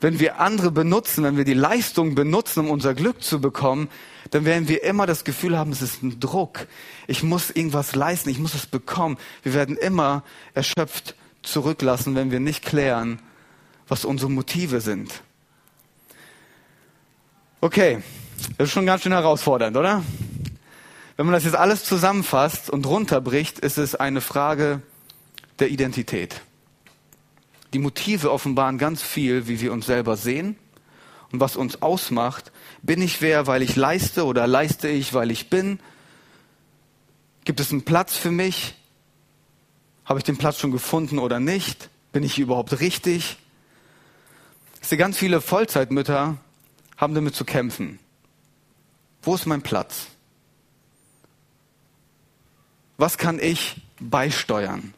wenn 0.00 0.18
wir 0.18 0.40
andere 0.40 0.72
benutzen, 0.72 1.22
wenn 1.22 1.36
wir 1.36 1.44
die 1.44 1.54
Leistung 1.54 2.16
benutzen, 2.16 2.60
um 2.60 2.70
unser 2.70 2.92
Glück 2.92 3.22
zu 3.22 3.40
bekommen, 3.40 3.88
dann 4.32 4.46
werden 4.46 4.66
wir 4.66 4.82
immer 4.82 5.06
das 5.06 5.24
Gefühl 5.24 5.58
haben, 5.58 5.72
es 5.72 5.82
ist 5.82 6.02
ein 6.02 6.18
Druck. 6.18 6.66
Ich 7.06 7.22
muss 7.22 7.50
irgendwas 7.50 7.94
leisten, 7.94 8.30
ich 8.30 8.38
muss 8.38 8.54
es 8.54 8.66
bekommen. 8.66 9.18
Wir 9.42 9.52
werden 9.52 9.76
immer 9.76 10.24
erschöpft 10.54 11.14
zurücklassen, 11.42 12.14
wenn 12.14 12.30
wir 12.30 12.40
nicht 12.40 12.64
klären, 12.64 13.20
was 13.88 14.06
unsere 14.06 14.30
Motive 14.30 14.80
sind. 14.80 15.22
Okay, 17.60 18.02
das 18.56 18.68
ist 18.68 18.72
schon 18.72 18.86
ganz 18.86 19.02
schön 19.02 19.12
herausfordernd, 19.12 19.76
oder? 19.76 20.02
Wenn 21.18 21.26
man 21.26 21.34
das 21.34 21.44
jetzt 21.44 21.56
alles 21.56 21.84
zusammenfasst 21.84 22.70
und 22.70 22.86
runterbricht, 22.86 23.58
ist 23.58 23.76
es 23.76 23.94
eine 23.94 24.22
Frage 24.22 24.80
der 25.58 25.68
Identität. 25.68 26.40
Die 27.74 27.78
Motive 27.78 28.32
offenbaren 28.32 28.78
ganz 28.78 29.02
viel, 29.02 29.46
wie 29.46 29.60
wir 29.60 29.74
uns 29.74 29.84
selber 29.84 30.16
sehen 30.16 30.56
und 31.32 31.40
was 31.40 31.56
uns 31.56 31.82
ausmacht. 31.82 32.52
Bin 32.82 33.02
ich 33.02 33.22
wer, 33.22 33.46
weil 33.46 33.62
ich 33.62 33.74
leiste 33.74 34.24
oder 34.24 34.46
leiste 34.46 34.88
ich, 34.88 35.14
weil 35.14 35.30
ich 35.30 35.50
bin? 35.50 35.80
Gibt 37.44 37.58
es 37.58 37.72
einen 37.72 37.84
Platz 37.84 38.16
für 38.16 38.30
mich? 38.30 38.74
Habe 40.04 40.18
ich 40.20 40.24
den 40.24 40.36
Platz 40.36 40.58
schon 40.58 40.72
gefunden 40.72 41.18
oder 41.18 41.40
nicht? 41.40 41.88
Bin 42.12 42.22
ich 42.22 42.38
überhaupt 42.38 42.78
richtig? 42.80 43.38
Ich 44.80 44.88
sehe 44.88 44.98
ganz 44.98 45.16
viele 45.16 45.40
Vollzeitmütter 45.40 46.36
haben 46.96 47.14
damit 47.14 47.34
zu 47.34 47.44
kämpfen. 47.44 47.98
Wo 49.22 49.34
ist 49.34 49.46
mein 49.46 49.62
Platz? 49.62 50.06
Was 52.98 53.18
kann 53.18 53.38
ich 53.38 53.80
beisteuern? 53.98 54.94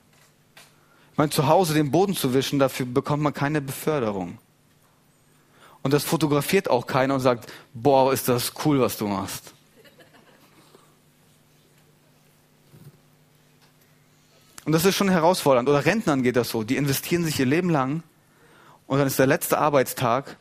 Ich 1.12 1.18
meine, 1.18 1.31
zu 1.31 1.47
Hause 1.47 1.75
den 1.75 1.90
Boden 1.90 2.14
zu 2.14 2.35
wischen, 2.35 2.59
dafür 2.59 2.87
bekommt 2.87 3.23
man 3.23 3.33
keine 3.33 3.61
Beförderung. 3.61 4.38
Und 5.85 5.92
das 5.92 6.03
fotografiert 6.03 6.70
auch 6.70 6.87
keiner 6.87 7.14
und 7.14 7.20
sagt, 7.20 7.53
boah, 7.75 8.11
ist 8.11 8.27
das 8.27 8.55
cool, 8.64 8.81
was 8.81 8.97
du 8.97 9.07
machst. 9.07 9.53
Und 14.64 14.73
das 14.73 14.87
ist 14.87 14.94
schon 14.97 15.11
herausfordernd. 15.11 15.68
Oder 15.68 15.85
Rentnern 15.85 16.23
geht 16.23 16.37
das 16.37 16.49
so. 16.49 16.64
Die 16.64 16.79
investieren 16.79 17.23
sich 17.23 17.38
ihr 17.38 17.44
Leben 17.44 17.68
lang 17.68 18.03
und 18.87 18.97
dann 18.97 19.07
ist 19.07 19.18
der 19.18 19.27
letzte 19.27 19.59
Arbeitstag 19.59 20.38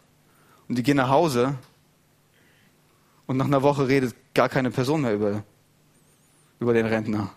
und 0.70 0.78
die 0.78 0.84
gehen 0.84 0.96
nach 0.96 1.10
Hause 1.10 1.56
und 3.28 3.36
nach 3.36 3.46
einer 3.46 3.64
Woche 3.64 3.90
redet 3.90 4.16
gar 4.34 4.48
keine 4.48 4.72
Person 4.72 5.02
mehr 5.02 5.14
über, 5.14 5.44
über 6.62 6.74
den 6.74 6.86
Rentner. 6.86 7.32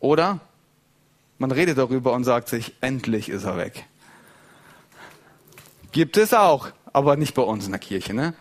Oder 0.00 0.40
man 1.36 1.50
redet 1.50 1.76
darüber 1.76 2.14
und 2.14 2.24
sagt 2.24 2.48
sich, 2.48 2.74
endlich 2.80 3.28
ist 3.28 3.44
er 3.44 3.58
weg. 3.58 3.84
Gibt 5.92 6.16
es 6.16 6.32
auch, 6.32 6.70
aber 6.94 7.16
nicht 7.16 7.34
bei 7.34 7.42
uns 7.42 7.66
in 7.66 7.72
der 7.72 7.80
Kirche, 7.80 8.14
ne? 8.14 8.32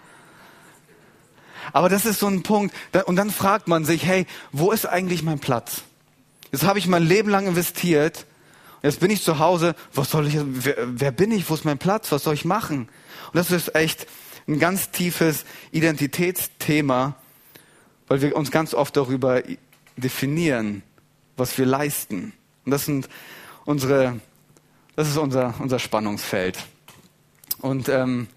Aber 1.73 1.89
das 1.89 2.05
ist 2.05 2.19
so 2.19 2.27
ein 2.27 2.43
Punkt. 2.43 2.75
Und 3.05 3.15
dann 3.15 3.31
fragt 3.31 3.67
man 3.67 3.83
sich, 3.83 4.05
hey, 4.05 4.25
wo 4.51 4.71
ist 4.71 4.85
eigentlich 4.85 5.23
mein 5.23 5.39
Platz? 5.39 5.83
Jetzt 6.51 6.63
habe 6.65 6.77
ich 6.77 6.87
mein 6.87 7.03
Leben 7.03 7.29
lang 7.29 7.47
investiert. 7.47 8.25
Jetzt 8.83 8.99
bin 8.99 9.09
ich 9.09 9.23
zu 9.23 9.39
Hause. 9.39 9.75
Was 9.93 10.11
soll 10.11 10.27
ich, 10.27 10.37
wer, 10.39 10.75
wer 10.85 11.11
bin 11.11 11.31
ich? 11.31 11.49
Wo 11.49 11.55
ist 11.55 11.65
mein 11.65 11.77
Platz? 11.77 12.11
Was 12.11 12.23
soll 12.23 12.35
ich 12.35 12.45
machen? 12.45 12.89
Und 13.27 13.35
das 13.35 13.49
ist 13.49 13.75
echt 13.75 14.07
ein 14.47 14.59
ganz 14.59 14.91
tiefes 14.91 15.45
Identitätsthema, 15.71 17.15
weil 18.07 18.21
wir 18.21 18.35
uns 18.35 18.51
ganz 18.51 18.73
oft 18.73 18.95
darüber 18.97 19.41
definieren, 19.95 20.83
was 21.37 21.57
wir 21.57 21.65
leisten. 21.65 22.33
Und 22.65 22.71
das 22.71 22.85
sind 22.85 23.09
unsere, 23.65 24.19
das 24.95 25.07
ist 25.07 25.17
unser, 25.17 25.55
unser 25.59 25.79
Spannungsfeld. 25.79 26.59
Und 27.61 27.87
ähm, 27.89 28.27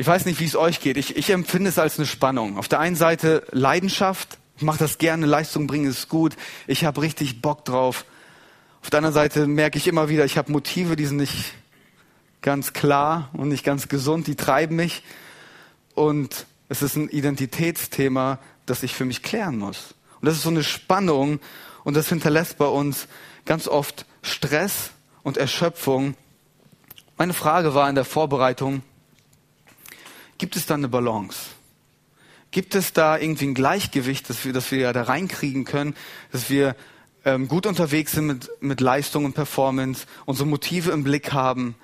ich 0.00 0.06
weiß 0.06 0.24
nicht, 0.24 0.40
wie 0.40 0.46
es 0.46 0.56
euch 0.56 0.80
geht. 0.80 0.96
Ich, 0.96 1.14
ich 1.14 1.28
empfinde 1.28 1.68
es 1.68 1.78
als 1.78 1.98
eine 1.98 2.06
Spannung. 2.06 2.56
Auf 2.56 2.68
der 2.68 2.80
einen 2.80 2.96
Seite 2.96 3.42
Leidenschaft, 3.50 4.38
ich 4.56 4.62
mache 4.62 4.78
das 4.78 4.96
gerne, 4.96 5.26
Leistung 5.26 5.66
bringen 5.66 5.90
ist 5.90 6.08
gut, 6.08 6.36
ich 6.66 6.86
habe 6.86 7.02
richtig 7.02 7.42
Bock 7.42 7.66
drauf. 7.66 8.06
Auf 8.82 8.88
der 8.88 9.00
anderen 9.00 9.12
Seite 9.12 9.46
merke 9.46 9.76
ich 9.76 9.86
immer 9.86 10.08
wieder, 10.08 10.24
ich 10.24 10.38
habe 10.38 10.52
Motive, 10.52 10.96
die 10.96 11.04
sind 11.04 11.18
nicht 11.18 11.52
ganz 12.40 12.72
klar 12.72 13.28
und 13.34 13.48
nicht 13.48 13.62
ganz 13.62 13.88
gesund, 13.88 14.26
die 14.26 14.36
treiben 14.36 14.74
mich. 14.74 15.02
Und 15.94 16.46
es 16.70 16.80
ist 16.80 16.96
ein 16.96 17.10
Identitätsthema, 17.10 18.38
das 18.64 18.82
ich 18.82 18.94
für 18.94 19.04
mich 19.04 19.22
klären 19.22 19.58
muss. 19.58 19.94
Und 20.22 20.28
das 20.28 20.36
ist 20.36 20.44
so 20.44 20.48
eine 20.48 20.64
Spannung 20.64 21.40
und 21.84 21.94
das 21.94 22.08
hinterlässt 22.08 22.56
bei 22.56 22.64
uns 22.64 23.06
ganz 23.44 23.68
oft 23.68 24.06
Stress 24.22 24.92
und 25.24 25.36
Erschöpfung. 25.36 26.14
Meine 27.18 27.34
Frage 27.34 27.74
war 27.74 27.86
in 27.90 27.96
der 27.96 28.06
Vorbereitung, 28.06 28.80
gibt 30.40 30.56
es 30.56 30.64
da 30.64 30.74
eine 30.74 30.88
Balance? 30.88 31.38
Gibt 32.50 32.74
es 32.74 32.94
da 32.94 33.18
irgendwie 33.18 33.46
ein 33.48 33.54
Gleichgewicht, 33.54 34.28
dass 34.28 34.44
wir, 34.44 34.54
dass 34.54 34.72
wir 34.72 34.92
da 34.92 35.02
reinkriegen 35.02 35.64
können, 35.64 35.94
dass 36.32 36.48
wir 36.48 36.74
ähm, 37.26 37.46
gut 37.46 37.66
unterwegs 37.66 38.12
sind 38.12 38.26
mit, 38.26 38.50
mit 38.60 38.80
Leistung 38.80 39.26
und 39.26 39.34
Performance, 39.34 40.06
unsere 40.24 40.48
Motive 40.48 40.92
im 40.92 41.04
Blick 41.04 41.32
haben? 41.32 41.76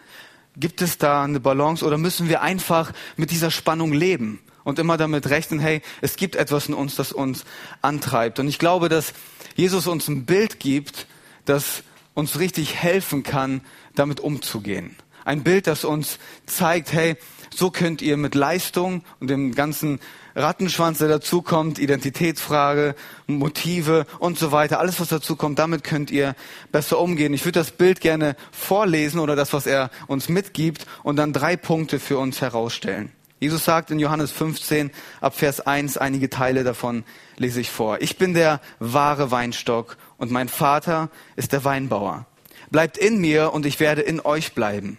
Gibt 0.57 0.81
es 0.81 0.97
da 0.97 1.23
eine 1.23 1.38
Balance 1.38 1.85
oder 1.85 1.99
müssen 1.99 2.31
wir 2.31 2.40
einfach 2.40 2.92
mit 3.16 3.31
dieser 3.31 3.51
Spannung 3.51 3.92
leben 3.92 4.40
und 4.64 4.79
immer 4.79 4.97
damit 4.97 5.29
rechnen, 5.29 5.61
hey, 5.61 5.83
es 6.01 6.16
gibt 6.16 6.35
etwas 6.35 6.66
in 6.66 6.75
uns, 6.75 6.97
das 6.97 7.12
uns 7.12 7.45
antreibt. 7.83 8.38
Und 8.38 8.49
ich 8.49 8.59
glaube, 8.59 8.88
dass 8.88 9.12
Jesus 9.55 9.87
uns 9.87 10.09
ein 10.09 10.25
Bild 10.25 10.61
gibt, 10.61 11.07
das 11.45 11.83
uns 12.14 12.38
richtig 12.38 12.75
helfen 12.75 13.23
kann, 13.23 13.61
damit 13.95 14.19
umzugehen. 14.19 14.97
Ein 15.26 15.42
Bild, 15.42 15.66
das 15.66 15.84
uns 15.84 16.20
zeigt, 16.46 16.92
hey, 16.92 17.16
so 17.52 17.72
könnt 17.72 18.00
ihr 18.00 18.16
mit 18.16 18.36
Leistung 18.36 19.02
und 19.18 19.28
dem 19.28 19.56
ganzen 19.56 19.98
Rattenschwanz, 20.36 20.98
der 20.98 21.08
dazukommt, 21.08 21.80
Identitätsfrage, 21.80 22.94
Motive 23.26 24.06
und 24.20 24.38
so 24.38 24.52
weiter, 24.52 24.78
alles 24.78 25.00
was 25.00 25.08
dazukommt, 25.08 25.58
damit 25.58 25.82
könnt 25.82 26.12
ihr 26.12 26.36
besser 26.70 27.00
umgehen. 27.00 27.34
Ich 27.34 27.44
würde 27.44 27.58
das 27.58 27.72
Bild 27.72 28.00
gerne 28.00 28.36
vorlesen 28.52 29.18
oder 29.18 29.34
das, 29.34 29.52
was 29.52 29.66
er 29.66 29.90
uns 30.06 30.28
mitgibt 30.28 30.86
und 31.02 31.16
dann 31.16 31.32
drei 31.32 31.56
Punkte 31.56 31.98
für 31.98 32.18
uns 32.18 32.40
herausstellen. 32.40 33.10
Jesus 33.40 33.64
sagt 33.64 33.90
in 33.90 33.98
Johannes 33.98 34.30
15 34.30 34.92
ab 35.20 35.34
Vers 35.34 35.60
1 35.60 35.96
einige 35.96 36.30
Teile 36.30 36.62
davon 36.62 37.02
lese 37.36 37.60
ich 37.60 37.70
vor. 37.70 38.00
Ich 38.00 38.16
bin 38.16 38.32
der 38.32 38.60
wahre 38.78 39.32
Weinstock 39.32 39.96
und 40.18 40.30
mein 40.30 40.48
Vater 40.48 41.10
ist 41.34 41.52
der 41.52 41.64
Weinbauer. 41.64 42.26
Bleibt 42.70 42.96
in 42.96 43.18
mir 43.18 43.52
und 43.52 43.66
ich 43.66 43.80
werde 43.80 44.02
in 44.02 44.20
euch 44.20 44.52
bleiben. 44.52 44.98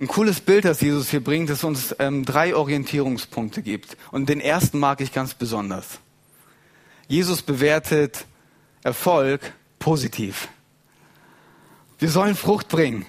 Ein 0.00 0.08
cooles 0.08 0.40
Bild, 0.40 0.64
das 0.64 0.80
Jesus 0.80 1.10
hier 1.10 1.22
bringt, 1.22 1.50
das 1.50 1.62
uns 1.62 1.94
ähm, 2.00 2.24
drei 2.24 2.56
Orientierungspunkte 2.56 3.62
gibt. 3.62 3.96
Und 4.10 4.28
den 4.28 4.40
ersten 4.40 4.80
mag 4.80 5.00
ich 5.00 5.12
ganz 5.12 5.34
besonders. 5.34 6.00
Jesus 7.06 7.42
bewertet 7.42 8.26
Erfolg 8.82 9.52
positiv. 9.78 10.48
Wir 12.00 12.08
sollen 12.08 12.34
Frucht 12.34 12.68
bringen. 12.68 13.06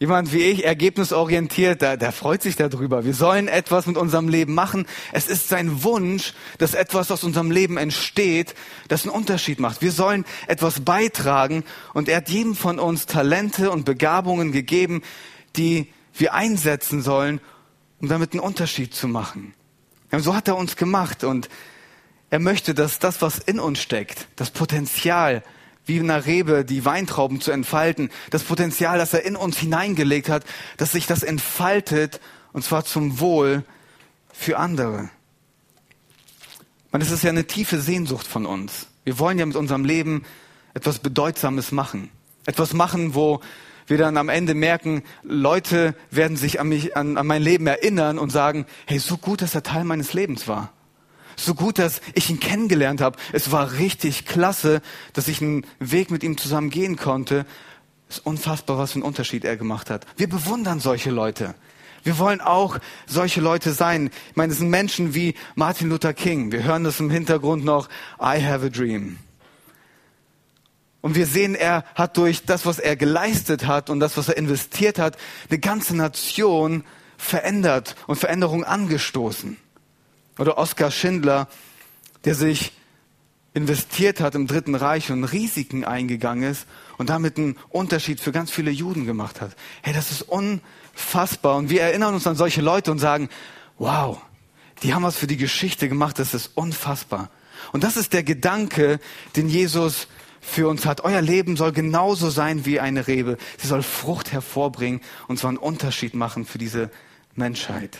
Jemand 0.00 0.32
wie 0.32 0.42
ich, 0.42 0.64
ergebnisorientiert, 0.64 1.82
der, 1.82 1.96
der 1.96 2.12
freut 2.12 2.42
sich 2.42 2.56
darüber. 2.56 3.04
Wir 3.04 3.14
sollen 3.14 3.48
etwas 3.48 3.86
mit 3.86 3.96
unserem 3.96 4.28
Leben 4.28 4.54
machen. 4.54 4.86
Es 5.12 5.26
ist 5.26 5.48
sein 5.48 5.82
Wunsch, 5.82 6.34
dass 6.58 6.74
etwas 6.74 7.10
aus 7.10 7.24
unserem 7.24 7.50
Leben 7.50 7.78
entsteht, 7.78 8.54
das 8.86 9.04
einen 9.04 9.14
Unterschied 9.14 9.58
macht. 9.58 9.82
Wir 9.82 9.90
sollen 9.90 10.24
etwas 10.46 10.80
beitragen 10.80 11.64
und 11.94 12.08
er 12.08 12.18
hat 12.18 12.28
jedem 12.28 12.54
von 12.54 12.78
uns 12.78 13.06
Talente 13.06 13.70
und 13.70 13.86
Begabungen 13.86 14.52
gegeben, 14.52 15.02
die 15.56 15.88
wir 16.20 16.34
einsetzen 16.34 17.02
sollen, 17.02 17.40
um 18.00 18.08
damit 18.08 18.32
einen 18.32 18.40
Unterschied 18.40 18.94
zu 18.94 19.08
machen. 19.08 19.54
So 20.12 20.34
hat 20.34 20.48
er 20.48 20.56
uns 20.56 20.76
gemacht 20.76 21.24
und 21.24 21.48
er 22.30 22.38
möchte, 22.38 22.74
dass 22.74 22.98
das, 22.98 23.22
was 23.22 23.38
in 23.38 23.58
uns 23.58 23.80
steckt, 23.80 24.28
das 24.36 24.50
Potenzial, 24.50 25.42
wie 25.86 25.96
in 25.96 26.10
einer 26.10 26.26
Rebe 26.26 26.64
die 26.64 26.84
Weintrauben 26.84 27.40
zu 27.40 27.50
entfalten, 27.50 28.10
das 28.30 28.42
Potenzial, 28.42 28.98
das 28.98 29.14
er 29.14 29.24
in 29.24 29.36
uns 29.36 29.58
hineingelegt 29.58 30.28
hat, 30.28 30.44
dass 30.76 30.92
sich 30.92 31.06
das 31.06 31.22
entfaltet, 31.22 32.20
und 32.52 32.62
zwar 32.62 32.84
zum 32.84 33.20
Wohl 33.20 33.64
für 34.32 34.58
andere. 34.58 35.10
Man, 36.90 37.02
es 37.02 37.10
ist 37.10 37.22
ja 37.22 37.30
eine 37.30 37.46
tiefe 37.46 37.80
Sehnsucht 37.80 38.26
von 38.26 38.46
uns. 38.46 38.86
Wir 39.04 39.18
wollen 39.18 39.38
ja 39.38 39.46
mit 39.46 39.56
unserem 39.56 39.84
Leben 39.84 40.24
etwas 40.74 40.98
Bedeutsames 40.98 41.72
machen. 41.72 42.10
Etwas 42.46 42.72
machen, 42.72 43.14
wo 43.14 43.40
wir 43.88 43.98
dann 43.98 44.16
am 44.16 44.28
Ende 44.28 44.54
merken, 44.54 45.02
Leute 45.22 45.94
werden 46.10 46.36
sich 46.36 46.60
an, 46.60 46.68
mich, 46.68 46.96
an, 46.96 47.16
an 47.16 47.26
mein 47.26 47.42
Leben 47.42 47.66
erinnern 47.66 48.18
und 48.18 48.30
sagen, 48.30 48.66
hey, 48.86 48.98
so 48.98 49.16
gut, 49.16 49.42
dass 49.42 49.54
er 49.54 49.62
Teil 49.62 49.84
meines 49.84 50.12
Lebens 50.12 50.48
war 50.48 50.72
so 51.40 51.54
gut, 51.54 51.78
dass 51.78 52.00
ich 52.14 52.30
ihn 52.30 52.40
kennengelernt 52.40 53.00
habe. 53.00 53.16
Es 53.32 53.52
war 53.52 53.74
richtig 53.74 54.26
klasse, 54.26 54.82
dass 55.12 55.28
ich 55.28 55.40
einen 55.40 55.64
Weg 55.78 56.10
mit 56.10 56.22
ihm 56.22 56.36
zusammen 56.36 56.70
gehen 56.70 56.96
konnte. 56.96 57.46
Es 58.08 58.18
ist 58.18 58.26
unfassbar, 58.26 58.78
was 58.78 58.92
für 58.92 58.96
einen 58.96 59.04
Unterschied 59.04 59.44
er 59.44 59.56
gemacht 59.56 59.90
hat. 59.90 60.06
Wir 60.16 60.28
bewundern 60.28 60.80
solche 60.80 61.10
Leute. 61.10 61.54
Wir 62.02 62.18
wollen 62.18 62.40
auch 62.40 62.78
solche 63.06 63.40
Leute 63.40 63.72
sein. 63.72 64.10
Ich 64.30 64.36
meine, 64.36 64.52
es 64.52 64.58
sind 64.58 64.70
Menschen 64.70 65.14
wie 65.14 65.34
Martin 65.54 65.88
Luther 65.88 66.14
King. 66.14 66.52
Wir 66.52 66.62
hören 66.62 66.84
das 66.84 67.00
im 67.00 67.10
Hintergrund 67.10 67.64
noch. 67.64 67.88
I 68.20 68.42
have 68.44 68.64
a 68.64 68.68
dream. 68.68 69.18
Und 71.00 71.14
wir 71.14 71.26
sehen, 71.26 71.54
er 71.54 71.84
hat 71.94 72.16
durch 72.16 72.44
das, 72.44 72.66
was 72.66 72.78
er 72.78 72.96
geleistet 72.96 73.66
hat 73.66 73.88
und 73.88 74.00
das, 74.00 74.16
was 74.16 74.28
er 74.28 74.36
investiert 74.36 74.98
hat, 74.98 75.16
eine 75.48 75.58
ganze 75.58 75.96
Nation 75.96 76.84
verändert 77.16 77.94
und 78.06 78.16
Veränderung 78.16 78.64
angestoßen. 78.64 79.56
Oder 80.38 80.58
Oskar 80.58 80.90
Schindler, 80.90 81.48
der 82.24 82.34
sich 82.34 82.72
investiert 83.54 84.20
hat 84.20 84.34
im 84.34 84.46
Dritten 84.46 84.74
Reich 84.74 85.10
und 85.10 85.24
Risiken 85.24 85.84
eingegangen 85.84 86.50
ist 86.50 86.66
und 86.96 87.10
damit 87.10 87.38
einen 87.38 87.56
Unterschied 87.70 88.20
für 88.20 88.30
ganz 88.30 88.50
viele 88.50 88.70
Juden 88.70 89.04
gemacht 89.04 89.40
hat. 89.40 89.56
Hey, 89.82 89.92
das 89.92 90.10
ist 90.10 90.22
unfassbar. 90.22 91.56
Und 91.56 91.70
wir 91.70 91.82
erinnern 91.82 92.14
uns 92.14 92.26
an 92.26 92.36
solche 92.36 92.60
Leute 92.60 92.92
und 92.92 92.98
sagen, 92.98 93.28
wow, 93.78 94.20
die 94.82 94.94
haben 94.94 95.02
was 95.02 95.16
für 95.16 95.26
die 95.26 95.36
Geschichte 95.36 95.88
gemacht, 95.88 96.18
das 96.18 96.34
ist 96.34 96.52
unfassbar. 96.54 97.30
Und 97.72 97.82
das 97.82 97.96
ist 97.96 98.12
der 98.12 98.22
Gedanke, 98.22 99.00
den 99.34 99.48
Jesus 99.48 100.06
für 100.48 100.68
uns 100.68 100.86
hat. 100.86 101.02
Euer 101.04 101.20
Leben 101.20 101.56
soll 101.56 101.72
genauso 101.72 102.30
sein 102.30 102.64
wie 102.64 102.80
eine 102.80 103.06
Rebe. 103.06 103.36
Sie 103.58 103.66
soll 103.66 103.82
Frucht 103.82 104.32
hervorbringen 104.32 105.00
und 105.28 105.38
zwar 105.38 105.50
einen 105.50 105.58
Unterschied 105.58 106.14
machen 106.14 106.44
für 106.44 106.58
diese 106.58 106.90
Menschheit. 107.34 107.98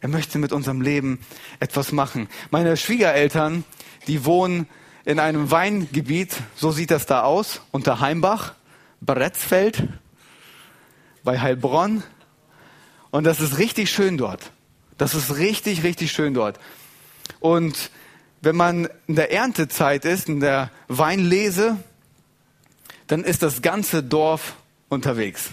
Er 0.00 0.08
möchte 0.08 0.38
mit 0.38 0.52
unserem 0.52 0.80
Leben 0.80 1.18
etwas 1.58 1.92
machen. 1.92 2.28
Meine 2.50 2.76
Schwiegereltern, 2.76 3.64
die 4.06 4.24
wohnen 4.24 4.68
in 5.04 5.18
einem 5.18 5.50
Weingebiet, 5.50 6.36
so 6.54 6.70
sieht 6.70 6.90
das 6.90 7.06
da 7.06 7.22
aus, 7.22 7.62
unter 7.72 8.00
Heimbach, 8.00 8.54
Bretzfeld, 9.00 9.88
bei 11.24 11.40
Heilbronn. 11.40 12.02
Und 13.10 13.24
das 13.24 13.40
ist 13.40 13.58
richtig 13.58 13.90
schön 13.90 14.16
dort. 14.16 14.52
Das 14.96 15.14
ist 15.14 15.36
richtig, 15.36 15.82
richtig 15.82 16.12
schön 16.12 16.34
dort. 16.34 16.58
Und 17.40 17.90
wenn 18.40 18.56
man 18.56 18.88
in 19.06 19.16
der 19.16 19.32
Erntezeit 19.32 20.04
ist, 20.04 20.28
in 20.28 20.40
der 20.40 20.70
Weinlese, 20.88 21.76
dann 23.06 23.24
ist 23.24 23.42
das 23.42 23.62
ganze 23.62 24.02
Dorf 24.02 24.54
unterwegs. 24.88 25.50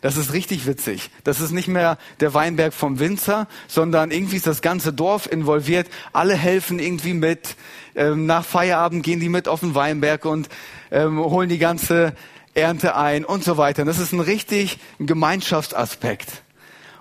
Das 0.00 0.16
ist 0.16 0.32
richtig 0.32 0.66
witzig. 0.66 1.10
Das 1.24 1.40
ist 1.40 1.50
nicht 1.50 1.66
mehr 1.68 1.98
der 2.20 2.32
Weinberg 2.32 2.72
vom 2.72 3.00
Winzer, 3.00 3.48
sondern 3.66 4.10
irgendwie 4.10 4.36
ist 4.36 4.46
das 4.46 4.62
ganze 4.62 4.92
Dorf 4.92 5.30
involviert. 5.30 5.88
Alle 6.12 6.34
helfen 6.34 6.78
irgendwie 6.78 7.14
mit. 7.14 7.56
Ähm, 7.96 8.26
nach 8.26 8.44
Feierabend 8.44 9.02
gehen 9.02 9.18
die 9.18 9.28
mit 9.28 9.48
auf 9.48 9.60
den 9.60 9.74
Weinberg 9.74 10.24
und 10.24 10.48
ähm, 10.92 11.18
holen 11.18 11.48
die 11.48 11.58
ganze 11.58 12.14
Ernte 12.54 12.94
ein 12.94 13.24
und 13.24 13.42
so 13.42 13.56
weiter. 13.56 13.84
Das 13.84 13.98
ist 13.98 14.12
ein 14.12 14.20
richtig 14.20 14.78
Gemeinschaftsaspekt. 15.00 16.42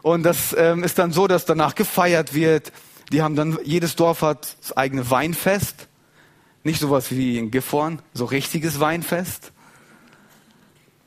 Und 0.01 0.23
das 0.23 0.55
ähm, 0.57 0.83
ist 0.83 0.97
dann 0.97 1.11
so, 1.11 1.27
dass 1.27 1.45
danach 1.45 1.75
gefeiert 1.75 2.33
wird 2.33 2.71
die 3.11 3.21
haben 3.21 3.35
dann, 3.35 3.57
jedes 3.63 3.95
Dorf 3.95 4.21
hat 4.21 4.57
das 4.61 4.75
eigene 4.75 5.09
Weinfest. 5.09 5.87
Nicht 6.63 6.81
sowas 6.81 7.11
wie 7.11 7.37
in 7.37 7.51
Gifhorn, 7.51 8.01
so 8.13 8.25
richtiges 8.25 8.79
Weinfest. 8.79 9.51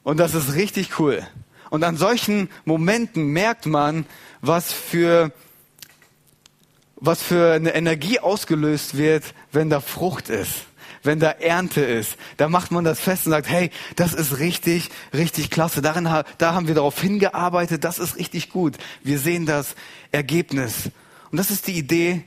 Und 0.02 0.18
das 0.18 0.34
ist 0.34 0.54
richtig 0.54 0.98
cool. 0.98 1.26
Und 1.68 1.84
an 1.84 1.96
solchen 1.96 2.48
Momenten 2.64 3.28
merkt 3.28 3.66
man, 3.66 4.06
was 4.40 4.72
für, 4.72 5.32
was 6.96 7.22
für 7.22 7.52
eine 7.52 7.74
Energie 7.74 8.18
ausgelöst 8.18 8.96
wird, 8.96 9.34
wenn 9.52 9.68
da 9.70 9.80
Frucht 9.80 10.30
ist, 10.30 10.66
wenn 11.02 11.20
da 11.20 11.30
Ernte 11.30 11.82
ist. 11.82 12.16
Da 12.38 12.48
macht 12.48 12.72
man 12.72 12.84
das 12.84 12.98
fest 12.98 13.26
und 13.26 13.32
sagt, 13.32 13.48
hey, 13.48 13.70
das 13.96 14.14
ist 14.14 14.38
richtig, 14.38 14.88
richtig 15.12 15.50
klasse. 15.50 15.82
Darin, 15.82 16.08
da 16.38 16.54
haben 16.54 16.66
wir 16.66 16.74
darauf 16.74 17.00
hingearbeitet, 17.00 17.84
das 17.84 17.98
ist 17.98 18.16
richtig 18.16 18.48
gut. 18.48 18.78
Wir 19.02 19.18
sehen 19.18 19.44
das 19.44 19.74
Ergebnis. 20.10 20.90
Und 21.30 21.38
das 21.38 21.50
ist 21.50 21.66
die 21.66 21.78
Idee, 21.78 22.24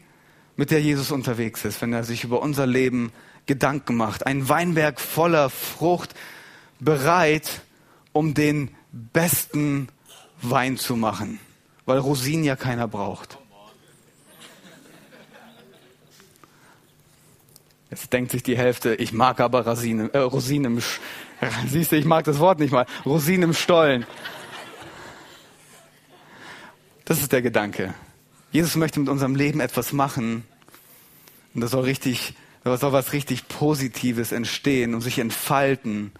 mit 0.55 0.71
der 0.71 0.81
Jesus 0.81 1.11
unterwegs 1.11 1.65
ist, 1.65 1.81
wenn 1.81 1.93
er 1.93 2.03
sich 2.03 2.23
über 2.23 2.41
unser 2.41 2.65
Leben 2.65 3.11
Gedanken 3.45 3.95
macht. 3.95 4.25
Ein 4.25 4.47
Weinberg 4.47 5.01
voller 5.01 5.49
Frucht, 5.49 6.15
bereit, 6.79 7.61
um 8.11 8.33
den 8.33 8.69
besten 8.91 9.87
Wein 10.41 10.77
zu 10.77 10.95
machen, 10.95 11.39
weil 11.85 11.97
Rosinen 11.97 12.43
ja 12.43 12.55
keiner 12.55 12.87
braucht. 12.87 13.37
Jetzt 17.89 18.11
denkt 18.11 18.31
sich 18.31 18.41
die 18.41 18.57
Hälfte, 18.57 18.95
ich 18.95 19.13
mag 19.13 19.39
aber 19.39 19.67
Rosinen, 19.67 20.11
äh, 20.13 20.17
Rosinen 20.17 20.73
im, 20.73 20.81
Sch 20.81 20.99
siehst 21.67 21.91
du, 21.91 21.95
ich 21.95 22.05
mag 22.05 22.25
das 22.25 22.39
Wort 22.39 22.59
nicht 22.59 22.71
mal, 22.71 22.87
Rosinen 23.05 23.49
im 23.49 23.53
Stollen. 23.53 24.05
Das 27.05 27.19
ist 27.19 27.31
der 27.31 27.41
Gedanke. 27.41 27.93
Jesus 28.53 28.75
möchte 28.75 28.99
mit 28.99 29.09
unserem 29.09 29.35
Leben 29.35 29.59
etwas 29.59 29.93
machen. 29.93 30.43
Und 31.55 31.61
da 31.61 31.67
soll 31.67 31.85
richtig, 31.85 32.35
da 32.63 32.77
soll 32.77 32.93
was 32.93 33.11
richtig 33.11 33.47
Positives 33.47 34.31
entstehen 34.31 34.93
und 34.93 35.01
sich 35.01 35.17
entfalten 35.17 36.11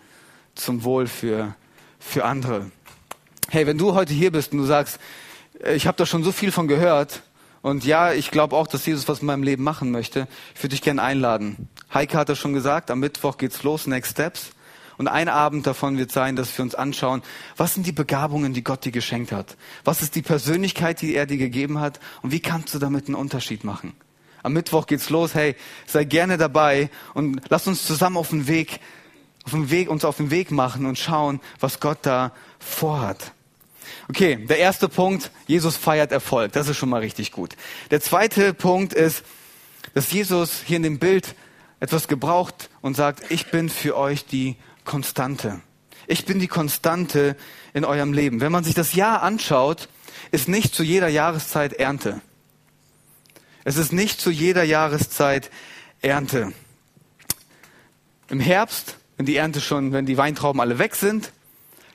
zum 0.56 0.84
Wohl 0.84 1.06
für, 1.06 1.56
für 2.00 2.26
andere. 2.26 2.72
Hey, 3.50 3.68
wenn 3.68 3.78
du 3.78 3.94
heute 3.94 4.16
hier 4.16 4.32
bist 4.32 4.52
und 4.52 4.58
du 4.58 4.66
sagst, 4.66 5.00
äh, 5.64 5.76
ich 5.76 5.86
habe 5.86 5.96
da 5.96 6.08
schon 6.08 6.24
so 6.24 6.32
viel 6.32 6.52
von 6.52 6.68
gehört 6.68 7.22
und 7.62 7.86
ja, 7.86 8.14
ich 8.14 8.32
glaube 8.32 8.56
auch, 8.56 8.66
dass 8.66 8.84
Jesus 8.84 9.08
was 9.08 9.20
in 9.20 9.28
meinem 9.28 9.44
Leben 9.44 9.64
machen 9.64 9.92
möchte, 9.92 10.28
ich 10.56 10.64
würde 10.64 10.70
dich 10.70 10.82
gerne 10.82 11.04
einladen. 11.04 11.70
Heike 11.94 12.18
hat 12.18 12.30
das 12.30 12.40
schon 12.40 12.54
gesagt, 12.54 12.90
am 12.90 13.00
Mittwoch 13.00 13.38
geht's 13.38 13.62
los, 13.62 13.86
Next 13.86 14.14
Steps. 14.14 14.54
Und 14.98 15.08
ein 15.08 15.30
Abend 15.30 15.66
davon 15.66 15.98
wird 15.98 16.12
sein, 16.12 16.36
dass 16.36 16.58
wir 16.58 16.64
uns 16.64 16.76
anschauen, 16.76 17.24
was 17.58 17.74
sind 17.74 17.86
die 17.88 17.92
Begabungen, 17.92 18.54
die 18.54 18.64
Gott 18.64 18.86
dir 18.86 18.92
geschenkt 18.92 19.32
hat? 19.32 19.58
Was 19.84 20.02
ist 20.02 20.16
die 20.16 20.22
Persönlichkeit, 20.22 21.02
die 21.02 21.16
er 21.16 21.26
dir 21.26 21.38
gegeben 21.38 21.80
hat? 21.80 22.00
Und 22.22 22.32
wie 22.32 22.40
kannst 22.40 22.74
du 22.74 22.80
damit 22.80 23.08
einen 23.08 23.16
Unterschied 23.16 23.64
machen? 23.64 23.94
Am 24.44 24.54
Mittwoch 24.54 24.88
geht's 24.88 25.10
los. 25.10 25.34
Hey, 25.34 25.56
sei 25.86 26.04
gerne 26.04 26.38
dabei 26.38 26.90
und 27.14 27.42
lass 27.50 27.66
uns 27.66 27.86
zusammen 27.86 28.18
auf 28.18 28.30
den 28.30 28.48
Weg, 28.48 28.80
auf 29.46 29.52
den 29.52 29.70
Weg, 29.70 29.90
uns 29.90 30.06
auf 30.06 30.18
den 30.18 30.32
Weg 30.32 30.52
machen 30.52 30.86
und 30.86 31.00
schauen, 31.00 31.40
was 31.60 31.80
Gott 31.80 32.00
da 32.02 32.34
vorhat. 32.60 33.32
Okay, 34.10 34.36
der 34.36 34.58
erste 34.58 34.90
Punkt, 34.90 35.32
Jesus 35.48 35.78
feiert 35.78 36.12
Erfolg. 36.12 36.52
Das 36.52 36.68
ist 36.68 36.78
schon 36.78 36.90
mal 36.90 37.00
richtig 37.00 37.32
gut. 37.32 37.56
Der 37.90 38.02
zweite 38.02 38.54
Punkt 38.54 38.94
ist, 38.94 39.24
dass 39.94 40.12
Jesus 40.12 40.62
hier 40.66 40.78
in 40.78 40.84
dem 40.84 41.00
Bild 41.00 41.36
etwas 41.80 42.08
gebraucht 42.08 42.70
und 42.82 42.96
sagt, 42.96 43.30
ich 43.30 43.52
bin 43.52 43.70
für 43.70 43.98
euch 43.98 44.26
die 44.26 44.56
Konstante. 44.86 45.62
Ich 46.08 46.26
bin 46.26 46.40
die 46.40 46.48
Konstante 46.48 47.36
in 47.74 47.86
eurem 47.86 48.14
Leben. 48.14 48.42
Wenn 48.42 48.52
man 48.52 48.64
sich 48.64 48.74
das 48.74 48.94
Jahr 48.94 49.22
anschaut, 49.22 49.90
ist 50.32 50.48
nicht 50.48 50.76
zu 50.76 50.84
jeder 50.84 51.08
Jahreszeit 51.08 51.74
Ernte. 51.74 52.22
Es 53.64 53.78
ist 53.78 53.94
nicht 53.94 54.20
zu 54.20 54.30
jeder 54.30 54.64
Jahreszeit 54.64 55.50
Ernte. 56.02 56.52
Im 58.28 58.40
Herbst, 58.40 58.98
wenn 59.18 59.26
die 59.26 59.38
Ernte 59.38 59.62
schon, 59.62 59.94
wenn 59.94 60.06
die 60.06 60.18
Weintrauben 60.18 60.60
alle 60.60 60.80
weg 60.80 60.96
sind, 60.96 61.32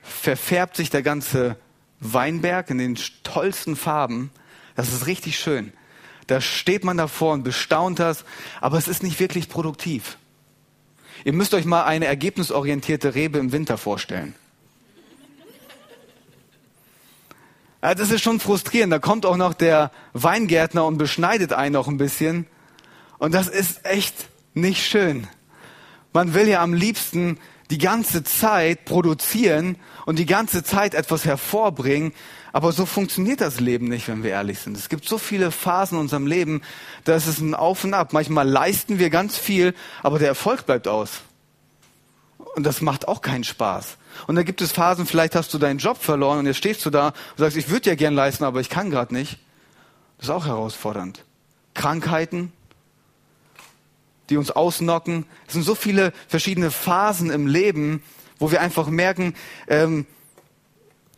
verfärbt 0.02 0.76
sich 0.76 0.88
der 0.88 1.02
ganze 1.02 1.56
Weinberg 2.00 2.70
in 2.70 2.78
den 2.78 2.98
tollsten 3.22 3.76
Farben. 3.76 4.30
Das 4.76 4.92
ist 4.92 5.06
richtig 5.06 5.38
schön. 5.38 5.72
Da 6.26 6.40
steht 6.40 6.84
man 6.84 6.96
davor 6.96 7.32
und 7.32 7.42
bestaunt 7.42 7.98
das, 7.98 8.24
aber 8.60 8.78
es 8.78 8.88
ist 8.88 9.02
nicht 9.02 9.18
wirklich 9.20 9.48
produktiv. 9.48 10.18
Ihr 11.28 11.34
müsst 11.34 11.52
euch 11.52 11.66
mal 11.66 11.84
eine 11.84 12.06
ergebnisorientierte 12.06 13.14
Rebe 13.14 13.36
im 13.36 13.52
Winter 13.52 13.76
vorstellen. 13.76 14.34
das 17.82 18.10
ist 18.10 18.22
schon 18.22 18.40
frustrierend. 18.40 18.94
Da 18.94 18.98
kommt 18.98 19.26
auch 19.26 19.36
noch 19.36 19.52
der 19.52 19.90
Weingärtner 20.14 20.86
und 20.86 20.96
beschneidet 20.96 21.52
einen 21.52 21.74
noch 21.74 21.86
ein 21.86 21.98
bisschen. 21.98 22.46
Und 23.18 23.34
das 23.34 23.46
ist 23.46 23.84
echt 23.84 24.14
nicht 24.54 24.86
schön. 24.86 25.28
Man 26.14 26.32
will 26.32 26.48
ja 26.48 26.62
am 26.62 26.72
liebsten 26.72 27.38
die 27.68 27.76
ganze 27.76 28.24
Zeit 28.24 28.86
produzieren 28.86 29.76
und 30.06 30.18
die 30.18 30.24
ganze 30.24 30.64
Zeit 30.64 30.94
etwas 30.94 31.26
hervorbringen. 31.26 32.14
Aber 32.52 32.72
so 32.72 32.86
funktioniert 32.86 33.40
das 33.40 33.60
Leben 33.60 33.88
nicht, 33.88 34.08
wenn 34.08 34.22
wir 34.22 34.30
ehrlich 34.30 34.58
sind. 34.60 34.76
Es 34.76 34.88
gibt 34.88 35.06
so 35.06 35.18
viele 35.18 35.50
Phasen 35.50 35.96
in 35.96 36.02
unserem 36.02 36.26
Leben, 36.26 36.62
da 37.04 37.14
ist 37.14 37.26
es 37.26 37.40
ein 37.40 37.54
Auf 37.54 37.84
und 37.84 37.94
Ab. 37.94 38.12
Manchmal 38.12 38.48
leisten 38.48 38.98
wir 38.98 39.10
ganz 39.10 39.36
viel, 39.36 39.74
aber 40.02 40.18
der 40.18 40.28
Erfolg 40.28 40.66
bleibt 40.66 40.88
aus. 40.88 41.20
Und 42.54 42.64
das 42.64 42.80
macht 42.80 43.06
auch 43.06 43.20
keinen 43.20 43.44
Spaß. 43.44 43.98
Und 44.26 44.36
da 44.36 44.42
gibt 44.42 44.60
es 44.60 44.72
Phasen, 44.72 45.06
vielleicht 45.06 45.34
hast 45.34 45.52
du 45.52 45.58
deinen 45.58 45.78
Job 45.78 45.98
verloren 45.98 46.40
und 46.40 46.46
jetzt 46.46 46.56
stehst 46.56 46.84
du 46.84 46.90
da 46.90 47.08
und 47.08 47.38
sagst, 47.38 47.56
ich 47.56 47.68
würde 47.68 47.90
ja 47.90 47.96
gern 47.96 48.14
leisten, 48.14 48.44
aber 48.44 48.60
ich 48.60 48.68
kann 48.68 48.90
gerade 48.90 49.14
nicht. 49.14 49.38
Das 50.16 50.26
ist 50.26 50.30
auch 50.30 50.46
herausfordernd. 50.46 51.24
Krankheiten, 51.74 52.52
die 54.30 54.36
uns 54.36 54.50
ausnocken. 54.50 55.26
Es 55.46 55.52
sind 55.52 55.62
so 55.62 55.74
viele 55.74 56.12
verschiedene 56.26 56.70
Phasen 56.70 57.30
im 57.30 57.46
Leben, 57.46 58.02
wo 58.38 58.50
wir 58.50 58.60
einfach 58.60 58.88
merken, 58.88 59.34
ähm, 59.68 60.06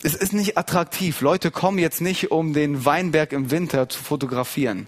es 0.03 0.15
ist 0.15 0.33
nicht 0.33 0.57
attraktiv. 0.57 1.21
Leute 1.21 1.51
kommen 1.51 1.79
jetzt 1.79 2.01
nicht, 2.01 2.31
um 2.31 2.53
den 2.53 2.85
Weinberg 2.85 3.33
im 3.33 3.51
Winter 3.51 3.89
zu 3.89 4.03
fotografieren. 4.03 4.87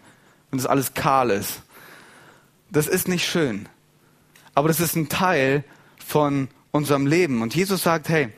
und 0.51 0.59
es 0.59 0.67
alles 0.67 0.93
kahl 0.93 1.31
ist. 1.31 1.63
Das 2.71 2.87
ist 2.87 3.09
nicht 3.09 3.27
schön. 3.27 3.69
Aber 4.55 4.69
das 4.69 4.81
ist 4.81 4.97
ein 4.97 5.09
Teil 5.09 5.65
von 6.05 6.49
unserem 6.73 7.07
Leben. 7.07 7.41
Und 7.41 7.55
Jesus 7.55 7.83
sagt, 7.83 8.11
hey, 8.11 8.29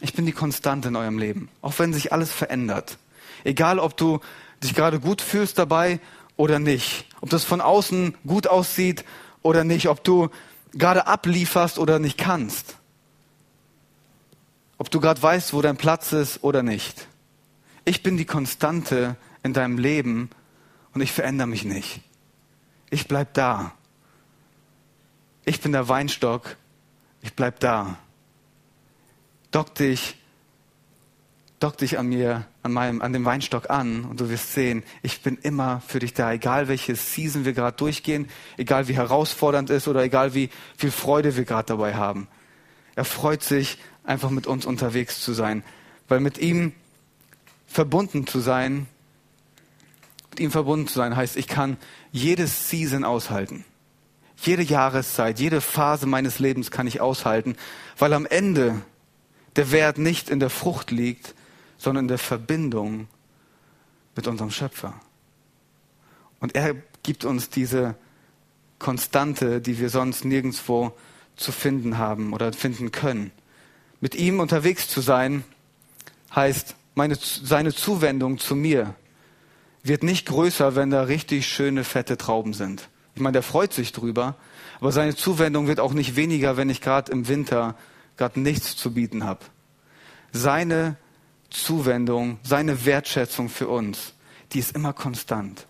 ich 0.00 0.14
bin 0.14 0.24
die 0.24 0.32
Konstante 0.32 0.88
in 0.88 0.96
eurem 0.96 1.18
Leben, 1.18 1.48
auch 1.62 1.76
wenn 1.78 1.92
sich 1.92 2.12
alles 2.12 2.30
verändert. 2.30 2.98
Egal, 3.42 3.80
ob 3.80 3.96
du 3.96 4.20
dich 4.62 4.74
gerade 4.74 5.00
gut 5.00 5.20
fühlst 5.20 5.58
dabei 5.58 5.98
oder 6.36 6.60
nicht, 6.60 7.06
ob 7.20 7.30
das 7.30 7.44
von 7.44 7.60
außen 7.60 8.16
gut 8.26 8.46
aussieht 8.46 9.04
oder 9.42 9.64
nicht, 9.64 9.88
ob 9.88 10.04
du 10.04 10.28
gerade 10.72 11.06
ablieferst 11.08 11.78
oder 11.78 11.98
nicht 11.98 12.18
kannst, 12.18 12.76
ob 14.78 14.90
du 14.90 15.00
gerade 15.00 15.20
weißt, 15.20 15.52
wo 15.52 15.60
dein 15.60 15.76
Platz 15.76 16.12
ist 16.12 16.42
oder 16.42 16.62
nicht. 16.62 17.08
Ich 17.84 18.02
bin 18.02 18.16
die 18.16 18.24
Konstante 18.24 19.16
in 19.42 19.52
deinem 19.52 19.78
Leben 19.78 20.30
und 20.94 21.00
ich 21.00 21.12
verändere 21.12 21.48
mich 21.48 21.64
nicht. 21.64 22.00
Ich 22.90 23.08
bleib 23.08 23.34
da. 23.34 23.72
Ich 25.44 25.60
bin 25.60 25.72
der 25.72 25.88
Weinstock, 25.88 26.56
ich 27.22 27.34
bleib 27.34 27.60
da. 27.60 27.96
Dock 29.50 29.74
dich, 29.74 30.16
dock 31.58 31.78
dich 31.78 31.98
an 31.98 32.06
mir, 32.06 32.46
an 32.62 32.72
meinem, 32.72 33.02
an 33.02 33.12
dem 33.12 33.24
Weinstock 33.24 33.70
an 33.70 34.04
und 34.04 34.20
du 34.20 34.28
wirst 34.28 34.52
sehen, 34.52 34.82
ich 35.02 35.22
bin 35.22 35.38
immer 35.38 35.80
für 35.86 35.98
dich 35.98 36.12
da, 36.12 36.32
egal 36.32 36.68
welche 36.68 36.94
Season 36.94 37.44
wir 37.44 37.54
gerade 37.54 37.76
durchgehen, 37.76 38.28
egal 38.58 38.88
wie 38.88 38.96
herausfordernd 38.96 39.70
ist 39.70 39.88
oder 39.88 40.02
egal 40.02 40.34
wie 40.34 40.50
viel 40.76 40.90
Freude 40.90 41.36
wir 41.36 41.44
gerade 41.44 41.66
dabei 41.66 41.94
haben. 41.94 42.28
Er 42.94 43.04
freut 43.04 43.42
sich, 43.42 43.78
einfach 44.08 44.30
mit 44.30 44.46
uns 44.46 44.64
unterwegs 44.64 45.20
zu 45.20 45.32
sein, 45.32 45.62
weil 46.08 46.20
mit 46.20 46.38
ihm 46.38 46.72
verbunden 47.66 48.26
zu 48.26 48.40
sein, 48.40 48.86
mit 50.30 50.40
ihm 50.40 50.50
verbunden 50.50 50.88
zu 50.88 50.94
sein 50.94 51.14
heißt, 51.14 51.36
ich 51.36 51.46
kann 51.46 51.76
jedes 52.10 52.70
Season 52.70 53.04
aushalten. 53.04 53.64
Jede 54.36 54.62
Jahreszeit, 54.62 55.38
jede 55.38 55.60
Phase 55.60 56.06
meines 56.06 56.38
Lebens 56.38 56.70
kann 56.70 56.86
ich 56.86 57.00
aushalten, 57.00 57.56
weil 57.98 58.14
am 58.14 58.24
Ende 58.24 58.80
der 59.56 59.72
Wert 59.72 59.98
nicht 59.98 60.30
in 60.30 60.40
der 60.40 60.50
Frucht 60.50 60.90
liegt, 60.90 61.34
sondern 61.76 62.04
in 62.04 62.08
der 62.08 62.18
Verbindung 62.18 63.08
mit 64.16 64.26
unserem 64.26 64.50
Schöpfer. 64.50 64.94
Und 66.40 66.54
er 66.54 66.76
gibt 67.02 67.24
uns 67.24 67.50
diese 67.50 67.94
Konstante, 68.78 69.60
die 69.60 69.78
wir 69.78 69.90
sonst 69.90 70.24
nirgendwo 70.24 70.96
zu 71.36 71.52
finden 71.52 71.98
haben 71.98 72.32
oder 72.32 72.52
finden 72.52 72.90
können. 72.90 73.32
Mit 74.00 74.14
ihm 74.14 74.40
unterwegs 74.40 74.88
zu 74.88 75.00
sein, 75.00 75.44
heißt, 76.34 76.74
meine, 76.94 77.16
seine 77.16 77.74
Zuwendung 77.74 78.38
zu 78.38 78.54
mir 78.54 78.94
wird 79.82 80.02
nicht 80.02 80.26
größer, 80.26 80.74
wenn 80.74 80.90
da 80.90 81.02
richtig 81.02 81.46
schöne, 81.46 81.84
fette 81.84 82.16
Trauben 82.16 82.52
sind. 82.52 82.88
Ich 83.14 83.22
meine, 83.22 83.32
der 83.32 83.42
freut 83.42 83.72
sich 83.72 83.92
drüber, 83.92 84.36
aber 84.80 84.92
seine 84.92 85.16
Zuwendung 85.16 85.66
wird 85.66 85.80
auch 85.80 85.92
nicht 85.92 86.16
weniger, 86.16 86.56
wenn 86.56 86.70
ich 86.70 86.80
gerade 86.80 87.10
im 87.10 87.28
Winter 87.28 87.76
gerade 88.16 88.40
nichts 88.40 88.76
zu 88.76 88.94
bieten 88.94 89.24
habe. 89.24 89.40
Seine 90.32 90.96
Zuwendung, 91.50 92.38
seine 92.42 92.84
Wertschätzung 92.84 93.48
für 93.48 93.68
uns, 93.68 94.12
die 94.52 94.58
ist 94.58 94.74
immer 94.74 94.92
konstant. 94.92 95.66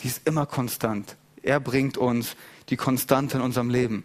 Die 0.00 0.08
ist 0.08 0.26
immer 0.26 0.46
konstant. 0.46 1.16
Er 1.42 1.60
bringt 1.60 1.96
uns 1.96 2.36
die 2.68 2.76
Konstante 2.76 3.36
in 3.36 3.42
unserem 3.42 3.70
Leben. 3.70 4.04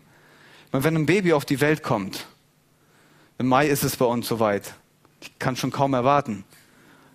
Meine, 0.72 0.84
wenn 0.84 0.96
ein 0.96 1.06
Baby 1.06 1.34
auf 1.34 1.46
die 1.46 1.62
Welt 1.62 1.84
kommt, 1.84 2.28
im 3.40 3.48
Mai 3.48 3.68
ist 3.68 3.84
es 3.84 3.96
bei 3.96 4.06
uns 4.06 4.28
soweit. 4.28 4.76
Ich 5.22 5.40
kann 5.40 5.56
schon 5.56 5.72
kaum 5.72 5.94
erwarten. 5.94 6.44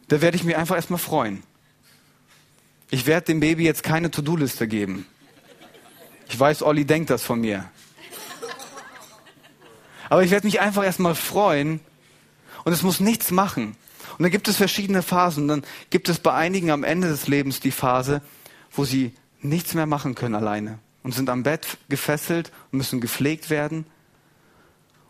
Da 0.09 0.21
werde 0.21 0.37
ich 0.37 0.45
mich 0.45 0.57
einfach 0.57 0.75
erstmal 0.75 0.99
freuen. 0.99 1.43
Ich 2.91 3.07
werde 3.07 3.27
dem 3.27 3.41
Baby 3.41 3.65
jetzt 3.65 3.83
keine 3.83 4.11
To-Do-Liste 4.11 4.67
geben. 4.67 5.07
Ich 6.29 6.41
weiß, 6.41 6.63
Olli 6.63 6.85
denkt 6.87 7.11
das 7.11 7.23
von 7.23 7.41
mir. 7.41 7.71
Aber 10.09 10.23
ich 10.23 10.31
werde 10.31 10.47
mich 10.47 10.61
einfach 10.61 10.85
erstmal 10.85 11.15
freuen 11.15 11.81
und 12.65 12.73
es 12.73 12.83
muss 12.83 13.01
nichts 13.01 13.31
machen. 13.31 13.77
Und 14.17 14.23
dann 14.23 14.31
gibt 14.31 14.49
es 14.49 14.57
verschiedene 14.57 15.03
Phasen. 15.03 15.49
Dann 15.49 15.63
gibt 15.91 16.09
es 16.09 16.19
bei 16.19 16.33
einigen 16.33 16.71
am 16.71 16.85
Ende 16.85 17.09
des 17.09 17.29
Lebens 17.29 17.61
die 17.61 17.71
Phase, 17.71 18.23
wo 18.73 18.85
sie 18.85 19.15
nichts 19.41 19.75
mehr 19.75 19.87
machen 19.87 20.15
können 20.15 20.35
alleine 20.35 20.79
und 21.03 21.13
sind 21.13 21.29
am 21.29 21.43
Bett 21.43 21.77
gefesselt 21.91 22.51
und 22.73 22.79
müssen 22.79 23.01
gepflegt 23.01 23.51
werden. 23.51 23.85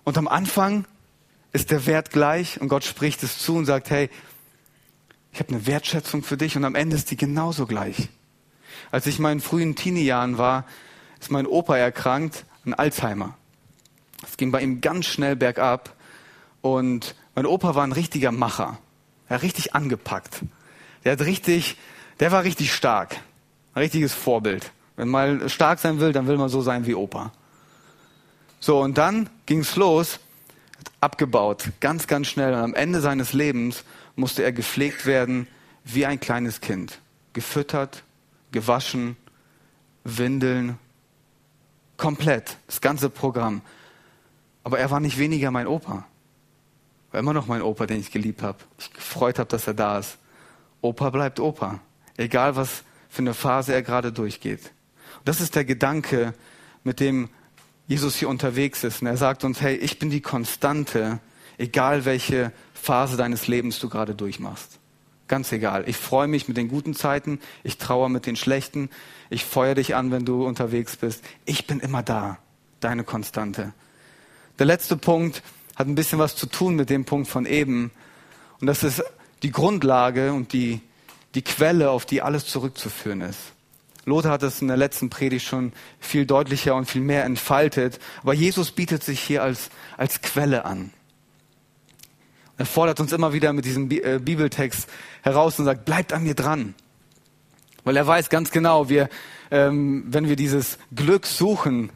Und 0.02 0.18
am 0.18 0.26
Anfang 0.26 0.86
ist 1.54 1.70
der 1.70 1.86
Wert 1.86 2.10
gleich 2.10 2.60
und 2.60 2.68
Gott 2.68 2.84
spricht 2.84 3.22
es 3.22 3.38
zu 3.38 3.54
und 3.54 3.64
sagt, 3.64 3.88
hey, 3.88 4.10
ich 5.32 5.38
habe 5.38 5.50
eine 5.50 5.66
Wertschätzung 5.66 6.24
für 6.24 6.36
dich 6.36 6.56
und 6.56 6.64
am 6.64 6.74
Ende 6.74 6.96
ist 6.96 7.12
die 7.12 7.16
genauso 7.16 7.66
gleich. 7.66 8.08
Als 8.90 9.06
ich 9.06 9.16
in 9.18 9.22
meinen 9.22 9.40
frühen 9.40 9.76
Teenie-Jahren 9.76 10.36
war, 10.36 10.64
ist 11.20 11.30
mein 11.30 11.46
Opa 11.46 11.76
erkrankt 11.76 12.44
an 12.66 12.74
Alzheimer. 12.74 13.38
Es 14.28 14.36
ging 14.36 14.50
bei 14.50 14.62
ihm 14.62 14.80
ganz 14.80 15.06
schnell 15.06 15.36
bergab 15.36 15.94
und 16.60 17.14
mein 17.36 17.46
Opa 17.46 17.76
war 17.76 17.84
ein 17.84 17.92
richtiger 17.92 18.32
Macher. 18.32 18.78
Er 19.28 19.36
hat 19.36 19.42
richtig 19.42 19.74
angepackt. 19.74 20.40
Der 21.04 21.12
hat 21.12 21.20
richtig, 21.20 21.76
der 22.18 22.32
war 22.32 22.42
richtig 22.42 22.74
stark. 22.74 23.16
Ein 23.74 23.82
richtiges 23.82 24.12
Vorbild. 24.12 24.72
Wenn 24.96 25.08
man 25.08 25.48
stark 25.48 25.78
sein 25.78 26.00
will, 26.00 26.12
dann 26.12 26.26
will 26.26 26.36
man 26.36 26.48
so 26.48 26.62
sein 26.62 26.84
wie 26.86 26.96
Opa. 26.96 27.32
So, 28.58 28.80
und 28.80 28.98
dann 28.98 29.30
ging's 29.46 29.76
los, 29.76 30.18
abgebaut, 31.04 31.70
ganz, 31.80 32.06
ganz 32.06 32.28
schnell. 32.28 32.54
Und 32.54 32.60
am 32.60 32.74
Ende 32.74 33.00
seines 33.00 33.34
Lebens 33.34 33.84
musste 34.16 34.42
er 34.42 34.52
gepflegt 34.52 35.04
werden 35.04 35.46
wie 35.84 36.06
ein 36.06 36.18
kleines 36.18 36.62
Kind. 36.62 36.98
Gefüttert, 37.34 38.02
gewaschen, 38.52 39.16
Windeln, 40.02 40.78
Komplett, 41.96 42.56
das 42.66 42.80
ganze 42.80 43.08
Programm. 43.08 43.60
Aber 44.64 44.78
er 44.78 44.90
war 44.90 44.98
nicht 44.98 45.18
weniger 45.18 45.50
mein 45.50 45.66
Opa. 45.66 46.06
War 47.12 47.20
immer 47.20 47.32
noch 47.32 47.46
mein 47.46 47.62
Opa, 47.62 47.86
den 47.86 48.00
ich 48.00 48.10
geliebt 48.10 48.42
habe. 48.42 48.58
Ich 48.78 48.92
gefreut 48.92 49.38
habe, 49.38 49.48
dass 49.48 49.66
er 49.66 49.74
da 49.74 49.98
ist. 49.98 50.18
Opa 50.80 51.10
bleibt 51.10 51.38
Opa. 51.38 51.80
Egal, 52.16 52.56
was 52.56 52.82
für 53.08 53.22
eine 53.22 53.34
Phase 53.34 53.74
er 53.74 53.82
gerade 53.82 54.10
durchgeht. 54.10 54.72
Und 55.18 55.28
das 55.28 55.40
ist 55.40 55.54
der 55.54 55.64
Gedanke, 55.64 56.34
mit 56.82 56.98
dem 56.98 57.28
Jesus 57.86 58.16
hier 58.16 58.28
unterwegs 58.28 58.84
ist. 58.84 59.02
Und 59.02 59.08
er 59.08 59.16
sagt 59.16 59.44
uns, 59.44 59.60
hey, 59.60 59.76
ich 59.76 59.98
bin 59.98 60.10
die 60.10 60.20
Konstante, 60.20 61.20
egal 61.58 62.04
welche 62.04 62.52
Phase 62.72 63.16
deines 63.16 63.46
Lebens 63.46 63.78
du 63.78 63.88
gerade 63.88 64.14
durchmachst. 64.14 64.78
Ganz 65.26 65.52
egal. 65.52 65.88
Ich 65.88 65.96
freue 65.96 66.28
mich 66.28 66.48
mit 66.48 66.56
den 66.56 66.68
guten 66.68 66.94
Zeiten, 66.94 67.40
ich 67.62 67.78
trauere 67.78 68.10
mit 68.10 68.26
den 68.26 68.36
schlechten, 68.36 68.90
ich 69.30 69.44
feuer 69.44 69.74
dich 69.74 69.94
an, 69.94 70.10
wenn 70.10 70.26
du 70.26 70.46
unterwegs 70.46 70.96
bist. 70.96 71.24
Ich 71.46 71.66
bin 71.66 71.80
immer 71.80 72.02
da, 72.02 72.38
deine 72.80 73.04
Konstante. 73.04 73.72
Der 74.58 74.66
letzte 74.66 74.96
Punkt 74.96 75.42
hat 75.76 75.86
ein 75.86 75.94
bisschen 75.94 76.18
was 76.18 76.36
zu 76.36 76.46
tun 76.46 76.76
mit 76.76 76.90
dem 76.90 77.04
Punkt 77.04 77.28
von 77.28 77.46
eben. 77.46 77.90
Und 78.60 78.66
das 78.66 78.82
ist 78.82 79.02
die 79.42 79.50
Grundlage 79.50 80.32
und 80.32 80.52
die, 80.52 80.80
die 81.34 81.42
Quelle, 81.42 81.90
auf 81.90 82.04
die 82.04 82.22
alles 82.22 82.46
zurückzuführen 82.46 83.22
ist. 83.22 83.40
Lothar 84.04 84.32
hat 84.32 84.42
es 84.42 84.60
in 84.60 84.68
der 84.68 84.76
letzten 84.76 85.10
Predigt 85.10 85.46
schon 85.46 85.72
viel 85.98 86.26
deutlicher 86.26 86.74
und 86.74 86.90
viel 86.90 87.00
mehr 87.00 87.24
entfaltet. 87.24 87.98
Aber 88.22 88.34
Jesus 88.34 88.70
bietet 88.70 89.02
sich 89.02 89.20
hier 89.20 89.42
als, 89.42 89.70
als 89.96 90.20
Quelle 90.20 90.64
an. 90.64 90.92
Er 92.56 92.66
fordert 92.66 93.00
uns 93.00 93.12
immer 93.12 93.32
wieder 93.32 93.52
mit 93.52 93.64
diesem 93.64 93.90
äh, 93.90 94.18
Bibeltext 94.18 94.88
heraus 95.22 95.58
und 95.58 95.64
sagt, 95.64 95.84
bleibt 95.84 96.12
an 96.12 96.22
mir 96.22 96.34
dran. 96.34 96.74
Weil 97.82 97.96
er 97.96 98.06
weiß 98.06 98.30
ganz 98.30 98.50
genau, 98.50 98.88
wir, 98.88 99.08
ähm, 99.50 100.04
wenn 100.06 100.28
wir 100.28 100.36
dieses 100.36 100.78
Glück 100.94 101.26
suchen, 101.26 101.90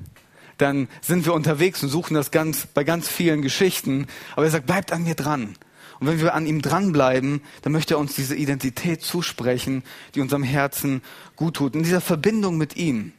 dann 0.58 0.88
sind 1.00 1.24
wir 1.24 1.34
unterwegs 1.34 1.82
und 1.82 1.88
suchen 1.88 2.14
das 2.14 2.30
ganz, 2.30 2.66
bei 2.66 2.82
ganz 2.82 3.08
vielen 3.08 3.42
Geschichten. 3.42 4.06
Aber 4.34 4.44
er 4.44 4.50
sagt, 4.50 4.66
bleibt 4.66 4.92
an 4.92 5.04
mir 5.04 5.14
dran. 5.14 5.54
Und 6.00 6.06
wenn 6.06 6.20
wir 6.20 6.34
an 6.34 6.46
ihm 6.46 6.62
dranbleiben, 6.62 7.40
dann 7.62 7.72
möchte 7.72 7.94
er 7.94 7.98
uns 7.98 8.14
diese 8.14 8.36
Identität 8.36 9.02
zusprechen, 9.02 9.82
die 10.14 10.20
unserem 10.20 10.42
Herzen 10.42 11.02
gut 11.36 11.54
tut. 11.54 11.74
In 11.74 11.82
dieser 11.82 12.00
Verbindung 12.00 12.56
mit 12.56 12.76
ihm 12.76 13.12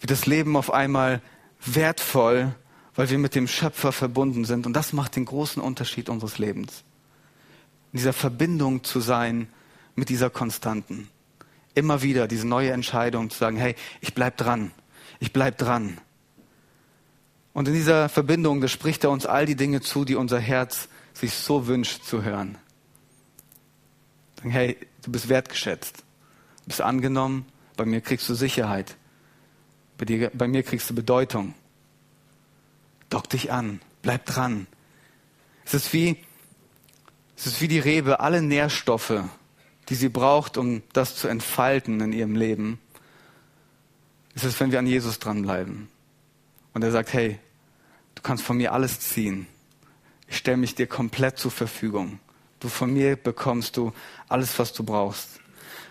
wird 0.00 0.10
das 0.10 0.26
Leben 0.26 0.56
auf 0.56 0.72
einmal 0.72 1.20
wertvoll 1.64 2.54
weil 2.94 3.10
wir 3.10 3.18
mit 3.18 3.34
dem 3.34 3.48
Schöpfer 3.48 3.92
verbunden 3.92 4.44
sind. 4.44 4.66
Und 4.66 4.72
das 4.74 4.92
macht 4.92 5.16
den 5.16 5.24
großen 5.24 5.62
Unterschied 5.62 6.08
unseres 6.08 6.38
Lebens. 6.38 6.84
In 7.92 7.98
dieser 7.98 8.12
Verbindung 8.12 8.84
zu 8.84 9.00
sein 9.00 9.48
mit 9.94 10.08
dieser 10.08 10.30
Konstanten. 10.30 11.08
Immer 11.74 12.02
wieder 12.02 12.28
diese 12.28 12.46
neue 12.46 12.70
Entscheidung 12.70 13.30
zu 13.30 13.38
sagen, 13.38 13.56
hey, 13.56 13.74
ich 14.00 14.14
bleib 14.14 14.36
dran. 14.36 14.70
Ich 15.18 15.32
bleib 15.32 15.58
dran. 15.58 15.98
Und 17.52 17.68
in 17.68 17.74
dieser 17.74 18.08
Verbindung, 18.08 18.60
da 18.60 18.68
spricht 18.68 19.04
er 19.04 19.10
uns 19.10 19.26
all 19.26 19.46
die 19.46 19.56
Dinge 19.56 19.80
zu, 19.80 20.04
die 20.04 20.16
unser 20.16 20.40
Herz 20.40 20.88
sich 21.14 21.32
so 21.32 21.66
wünscht 21.66 22.04
zu 22.04 22.22
hören. 22.22 22.58
Sagen, 24.36 24.50
hey, 24.50 24.76
du 25.02 25.12
bist 25.12 25.28
wertgeschätzt. 25.28 25.98
Du 25.98 26.66
bist 26.66 26.80
angenommen. 26.80 27.46
Bei 27.76 27.86
mir 27.86 28.00
kriegst 28.00 28.28
du 28.28 28.34
Sicherheit. 28.34 28.96
Bei, 29.96 30.04
dir, 30.04 30.30
bei 30.34 30.48
mir 30.48 30.62
kriegst 30.62 30.90
du 30.90 30.94
Bedeutung. 30.94 31.54
Dock 33.10 33.28
dich 33.28 33.52
an, 33.52 33.80
bleib 34.02 34.26
dran. 34.26 34.66
Es 35.64 35.74
ist 35.74 35.92
wie, 35.92 36.18
es 37.36 37.46
ist 37.46 37.60
wie 37.60 37.68
die 37.68 37.78
Rebe, 37.78 38.20
alle 38.20 38.42
Nährstoffe, 38.42 39.22
die 39.88 39.94
sie 39.94 40.08
braucht, 40.08 40.56
um 40.56 40.82
das 40.92 41.16
zu 41.16 41.28
entfalten 41.28 42.00
in 42.00 42.12
ihrem 42.12 42.36
Leben, 42.36 42.80
ist 44.34 44.44
es, 44.44 44.58
wenn 44.58 44.72
wir 44.72 44.80
an 44.80 44.86
Jesus 44.86 45.20
dranbleiben. 45.20 45.88
Und 46.72 46.82
er 46.82 46.90
sagt, 46.90 47.12
hey, 47.12 47.38
du 48.16 48.22
kannst 48.22 48.42
von 48.42 48.56
mir 48.56 48.72
alles 48.72 48.98
ziehen. 48.98 49.46
Ich 50.28 50.36
stelle 50.36 50.56
mich 50.56 50.74
dir 50.74 50.86
komplett 50.86 51.38
zur 51.38 51.50
Verfügung. 51.50 52.18
Du 52.60 52.68
von 52.68 52.92
mir 52.92 53.16
bekommst 53.16 53.76
du 53.76 53.92
alles, 54.28 54.58
was 54.58 54.72
du 54.72 54.84
brauchst. 54.84 55.40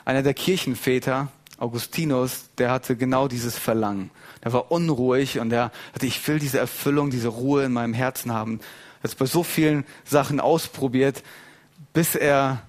Einer 0.05 0.23
der 0.23 0.33
Kirchenväter, 0.33 1.29
Augustinus, 1.57 2.49
der 2.57 2.71
hatte 2.71 2.95
genau 2.95 3.27
dieses 3.27 3.57
Verlangen. 3.57 4.09
Der 4.43 4.53
war 4.53 4.71
unruhig 4.71 5.39
und 5.39 5.51
er 5.53 5.71
hatte, 5.93 6.05
ich 6.05 6.27
will 6.27 6.39
diese 6.39 6.59
Erfüllung, 6.59 7.09
diese 7.09 7.29
Ruhe 7.29 7.63
in 7.63 7.73
meinem 7.73 7.93
Herzen 7.93 8.33
haben. 8.33 8.59
Er 9.01 9.09
hat 9.09 9.17
bei 9.17 9.25
so 9.25 9.43
vielen 9.43 9.85
Sachen 10.03 10.39
ausprobiert, 10.39 11.23
bis 11.93 12.15
er 12.15 12.63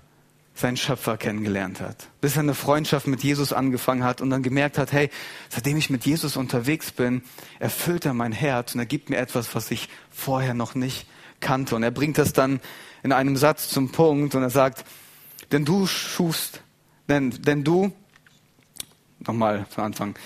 seinen 0.54 0.76
Schöpfer 0.76 1.16
kennengelernt 1.16 1.80
hat, 1.80 2.08
bis 2.20 2.36
er 2.36 2.42
eine 2.42 2.54
Freundschaft 2.54 3.08
mit 3.08 3.24
Jesus 3.24 3.52
angefangen 3.52 4.04
hat 4.04 4.20
und 4.20 4.30
dann 4.30 4.44
gemerkt 4.44 4.78
hat, 4.78 4.92
hey, 4.92 5.10
seitdem 5.48 5.76
ich 5.76 5.90
mit 5.90 6.06
Jesus 6.06 6.36
unterwegs 6.36 6.92
bin, 6.92 7.22
erfüllt 7.58 8.04
er 8.04 8.14
mein 8.14 8.30
Herz 8.30 8.74
und 8.74 8.80
er 8.80 8.86
gibt 8.86 9.10
mir 9.10 9.16
etwas, 9.16 9.54
was 9.56 9.72
ich 9.72 9.88
vorher 10.10 10.54
noch 10.54 10.76
nicht 10.76 11.08
kannte. 11.40 11.76
Und 11.76 11.82
er 11.82 11.90
bringt 11.90 12.18
das 12.18 12.32
dann 12.32 12.60
in 13.02 13.12
einem 13.12 13.36
Satz 13.36 13.68
zum 13.68 13.92
Punkt 13.92 14.34
und 14.34 14.42
er 14.42 14.50
sagt, 14.50 14.84
denn 15.52 15.64
du 15.64 15.86
schufst, 15.86 16.62
denn, 17.08 17.30
denn 17.42 17.64
du, 17.64 17.92
nochmal 19.20 19.66
von 19.68 19.84
Anfang, 19.84 20.18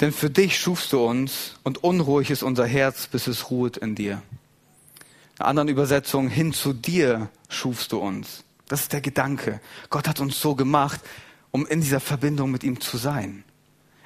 denn 0.00 0.12
für 0.12 0.30
dich 0.30 0.58
schufst 0.58 0.92
du 0.92 1.04
uns 1.04 1.56
und 1.62 1.84
unruhig 1.84 2.30
ist 2.30 2.42
unser 2.42 2.66
Herz, 2.66 3.06
bis 3.06 3.26
es 3.26 3.50
ruht 3.50 3.76
in 3.76 3.94
dir. 3.94 4.22
In 5.34 5.40
einer 5.40 5.48
anderen 5.48 5.68
Übersetzung, 5.68 6.28
hin 6.28 6.52
zu 6.52 6.72
dir 6.72 7.30
schufst 7.48 7.92
du 7.92 7.98
uns. 7.98 8.44
Das 8.68 8.82
ist 8.82 8.92
der 8.92 9.00
Gedanke. 9.00 9.60
Gott 9.88 10.06
hat 10.06 10.20
uns 10.20 10.40
so 10.40 10.54
gemacht, 10.54 11.00
um 11.50 11.66
in 11.66 11.80
dieser 11.80 12.00
Verbindung 12.00 12.50
mit 12.50 12.62
ihm 12.62 12.80
zu 12.80 12.96
sein. 12.96 13.44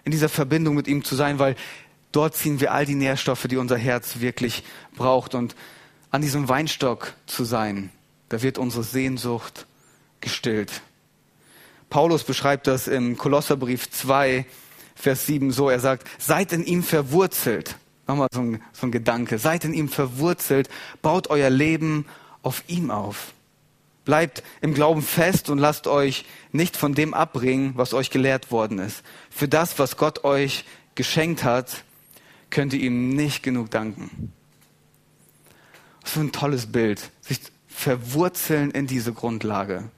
In 0.05 0.13
dieser 0.13 0.29
Verbindung 0.29 0.75
mit 0.75 0.89
ihm 0.89 1.05
zu 1.05 1.17
sein, 1.17 1.39
weil 1.39 1.57
dort 2.13 2.35
ziehen 2.35 2.61
wir 2.61 2.73
all 2.73 2.87
die 2.87 2.95
Nährstoffe, 2.95 3.47
die 3.49 3.57
unser 3.57 3.77
Herz 3.77 4.21
wirklich 4.21 4.65
braucht. 4.97 5.35
Und 5.35 5.55
an 6.15 6.23
diesem 6.23 6.49
Weinstock 6.49 7.13
zu 7.27 7.43
sein, 7.43 7.91
da 8.29 8.41
wird 8.41 8.57
unsere 8.57 8.85
Sehnsucht 8.85 9.67
gestillt. 10.21 10.81
Paulus 11.91 12.23
beschreibt 12.23 12.69
das 12.69 12.87
im 12.87 13.19
Kolosserbrief 13.19 13.91
2, 13.91 14.47
Vers 14.95 15.27
7 15.27 15.51
so. 15.51 15.69
Er 15.69 15.81
sagt, 15.81 16.07
seid 16.21 16.53
in 16.53 16.63
ihm 16.63 16.85
verwurzelt. 16.85 17.75
Nochmal 18.07 18.29
so 18.33 18.43
ein, 18.43 18.63
so 18.73 18.87
ein 18.87 18.93
Gedanke. 18.93 19.39
Seid 19.41 19.65
in 19.65 19.75
ihm 19.75 19.89
verwurzelt, 19.89 20.69
baut 21.03 21.31
euer 21.31 21.51
Leben 21.51 22.07
auf 22.45 22.63
ihm 22.69 22.93
auf. 22.93 23.35
Bleibt 24.05 24.45
im 24.61 24.73
Glauben 24.73 25.03
fest 25.03 25.51
und 25.51 25.59
lasst 25.59 25.89
euch 25.89 26.27
nicht 26.53 26.77
von 26.77 26.95
dem 26.95 27.13
abbringen, 27.13 27.73
was 27.75 27.93
euch 27.93 28.11
gelehrt 28.11 28.53
worden 28.53 28.79
ist. 28.79 29.03
Für 29.31 29.49
das, 29.49 29.81
was 29.81 29.97
Gott 29.97 30.23
euch 30.23 30.65
geschenkt 30.95 31.43
hat, 31.43 31.83
könnt 32.51 32.73
ihr 32.73 32.83
ihm 32.83 33.09
nicht 33.09 33.43
genug 33.43 33.73
danken. 33.73 34.33
Was 36.05 36.13
für 36.13 36.21
ein 36.21 36.33
tolles 36.33 36.71
Bild. 36.71 37.11
Sich 37.21 37.41
verwurzeln 37.67 38.71
in 38.71 38.87
diese 38.87 39.13
Grundlage. 39.13 39.91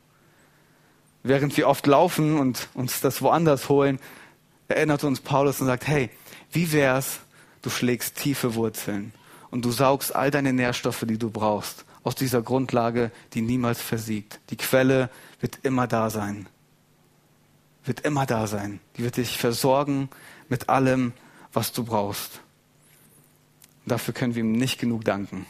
Während 1.22 1.56
wir 1.56 1.68
oft 1.68 1.86
laufen 1.86 2.38
und 2.38 2.68
uns 2.72 3.00
das 3.00 3.20
woanders 3.20 3.68
holen, 3.68 3.98
erinnert 4.68 5.04
uns 5.04 5.20
Paulus 5.20 5.60
und 5.60 5.66
sagt, 5.66 5.86
hey, 5.86 6.08
wie 6.52 6.72
wär's, 6.72 7.18
du 7.62 7.70
schlägst 7.70 8.16
tiefe 8.16 8.54
Wurzeln 8.54 9.12
und 9.50 9.64
du 9.64 9.70
saugst 9.72 10.14
all 10.14 10.30
deine 10.30 10.52
Nährstoffe, 10.52 11.04
die 11.06 11.18
du 11.18 11.30
brauchst 11.30 11.84
aus 12.04 12.14
dieser 12.14 12.40
Grundlage, 12.40 13.10
die 13.34 13.42
niemals 13.42 13.80
versiegt. 13.80 14.38
Die 14.50 14.56
Quelle 14.56 15.10
wird 15.40 15.58
immer 15.64 15.88
da 15.88 16.08
sein. 16.08 16.48
Wird 17.84 18.00
immer 18.00 18.26
da 18.26 18.46
sein. 18.46 18.78
Die 18.96 19.02
wird 19.02 19.16
dich 19.16 19.38
versorgen 19.38 20.08
mit 20.48 20.68
allem, 20.68 21.12
was 21.52 21.72
du 21.72 21.82
brauchst. 21.84 22.40
Und 23.84 23.90
dafür 23.90 24.14
können 24.14 24.36
wir 24.36 24.44
ihm 24.44 24.52
nicht 24.52 24.78
genug 24.78 25.04
danken. 25.04 25.46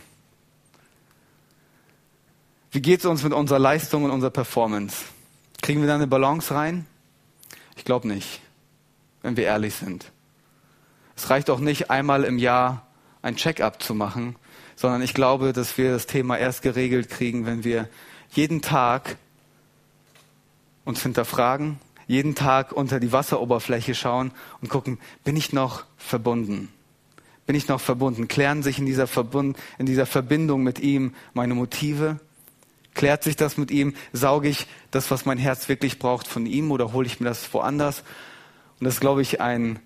Wie 2.77 2.83
geht 2.83 3.01
es 3.01 3.07
uns 3.07 3.23
mit 3.23 3.33
unserer 3.33 3.59
Leistung 3.59 4.05
und 4.05 4.11
unserer 4.11 4.31
Performance? 4.31 4.97
Kriegen 5.63 5.81
wir 5.81 5.87
da 5.89 5.95
eine 5.95 6.07
Balance 6.07 6.55
rein? 6.55 6.85
Ich 7.75 7.87
glaube 7.87 8.07
nicht, 8.07 8.43
wenn 9.23 9.39
wir 9.39 9.45
ehrlich 9.45 9.77
sind. 9.77 10.13
Es 11.17 11.31
reicht 11.31 11.49
auch 11.49 11.59
nicht, 11.59 11.91
einmal 11.91 12.25
im 12.25 12.37
Jahr 12.39 12.87
ein 13.23 13.37
Check-up 13.37 13.83
zu 13.83 13.95
machen, 13.95 14.37
sondern 14.75 15.01
ich 15.01 15.15
glaube, 15.15 15.55
dass 15.55 15.79
wir 15.79 15.93
das 15.93 16.07
Thema 16.07 16.37
erst 16.37 16.61
geregelt 16.61 17.09
kriegen, 17.09 17.47
wenn 17.47 17.65
wir 17.65 17.89
jeden 18.33 18.61
Tag 18.61 19.17
uns 20.85 21.03
hinterfragen, 21.03 21.79
jeden 22.07 22.35
Tag 22.35 22.73
unter 22.73 23.01
die 23.01 23.11
Wasseroberfläche 23.11 23.95
schauen 23.95 24.33
und 24.61 24.69
gucken, 24.69 24.99
bin 25.25 25.35
ich 25.35 25.51
noch 25.51 25.85
verbunden? 25.97 26.69
Bin 27.47 27.57
ich 27.57 27.69
noch 27.69 27.81
verbunden? 27.81 28.29
Klären 28.29 28.63
sich 28.63 28.79
in 28.79 28.85
dieser, 28.85 29.07
Verbund, 29.07 29.57
in 29.79 29.87
dieser 29.87 30.05
Verbindung 30.05 30.63
mit 30.63 30.79
ihm 30.79 31.15
meine 31.33 31.55
Motive? 31.55 32.21
Klärt 32.97 33.23
sich 33.23 33.37
das 33.37 33.59
mit 33.59 33.71
ihm? 33.71 33.95
Sauge 34.15 34.49
ich 34.49 34.67
das, 34.91 35.11
was 35.11 35.27
mein 35.27 35.37
Herz 35.37 35.69
wirklich 35.69 35.99
braucht, 35.99 36.27
von 36.27 36.47
ihm 36.47 36.71
oder 36.71 36.95
hole 36.95 37.07
ich 37.07 37.21
mir 37.21 37.29
das 37.29 37.53
woanders? 37.53 38.01
Und 38.81 38.87
das 38.87 38.95
ist, 38.95 39.01
glaube 39.01 39.21
ich, 39.21 39.43
ein 39.43 39.79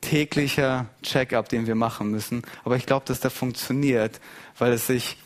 täglicher 0.00 0.86
Check-up, 1.00 1.48
den 1.48 1.68
wir 1.68 1.76
machen 1.76 2.10
müssen. 2.10 2.42
Aber 2.64 2.74
ich 2.76 2.84
glaube, 2.84 3.06
dass 3.06 3.20
der 3.20 3.30
funktioniert, 3.30 4.20
weil 4.58 4.72
es 4.72 4.88
sich, 4.88 5.16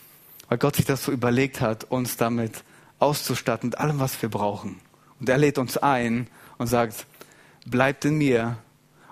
weil 0.50 0.58
Gott 0.58 0.76
sich 0.76 0.84
das 0.84 1.02
so 1.02 1.12
überlegt 1.12 1.62
hat, 1.62 1.84
uns 1.84 2.18
damit 2.18 2.62
auszustatten 2.98 3.70
mit 3.70 3.78
allem, 3.78 4.00
was 4.00 4.20
wir 4.20 4.28
brauchen. 4.28 4.78
Und 5.18 5.30
er 5.30 5.38
lädt 5.38 5.56
uns 5.56 5.78
ein 5.78 6.26
und 6.58 6.66
sagt, 6.66 7.06
bleibt 7.64 8.04
in 8.04 8.18
mir 8.18 8.58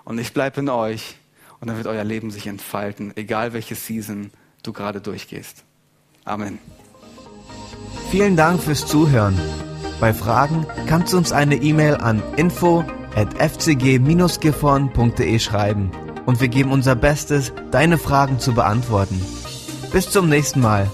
und 0.05 0.19
ich 0.19 0.33
bleibe 0.33 0.59
in 0.59 0.69
euch 0.69 1.15
und 1.61 1.67
dann 1.67 1.77
wird 1.77 1.87
euer 1.87 2.03
Leben 2.03 2.29
sich 2.29 2.45
entfalten, 2.45 3.11
egal 3.17 3.53
welche 3.53 3.73
Season 3.73 4.29
du 4.61 4.71
gerade 4.71 5.01
durchgehst. 5.01 5.63
Amen. 6.25 6.59
Vielen 8.09 8.35
Dank 8.35 8.61
fürs 8.61 8.85
Zuhören. 8.87 9.39
Bei 9.99 10.13
Fragen 10.13 10.65
kannst 10.87 11.13
du 11.13 11.17
uns 11.17 11.31
eine 11.31 11.55
E-Mail 11.55 11.95
an 11.95 12.21
info 12.37 12.83
at 13.15 13.37
fcg-gifhorn.de 13.37 15.39
schreiben 15.39 15.91
und 16.25 16.41
wir 16.41 16.47
geben 16.47 16.71
unser 16.71 16.95
Bestes, 16.95 17.53
deine 17.69 17.99
Fragen 17.99 18.39
zu 18.39 18.53
beantworten. 18.53 19.21
Bis 19.91 20.09
zum 20.09 20.27
nächsten 20.27 20.61
Mal. 20.61 20.89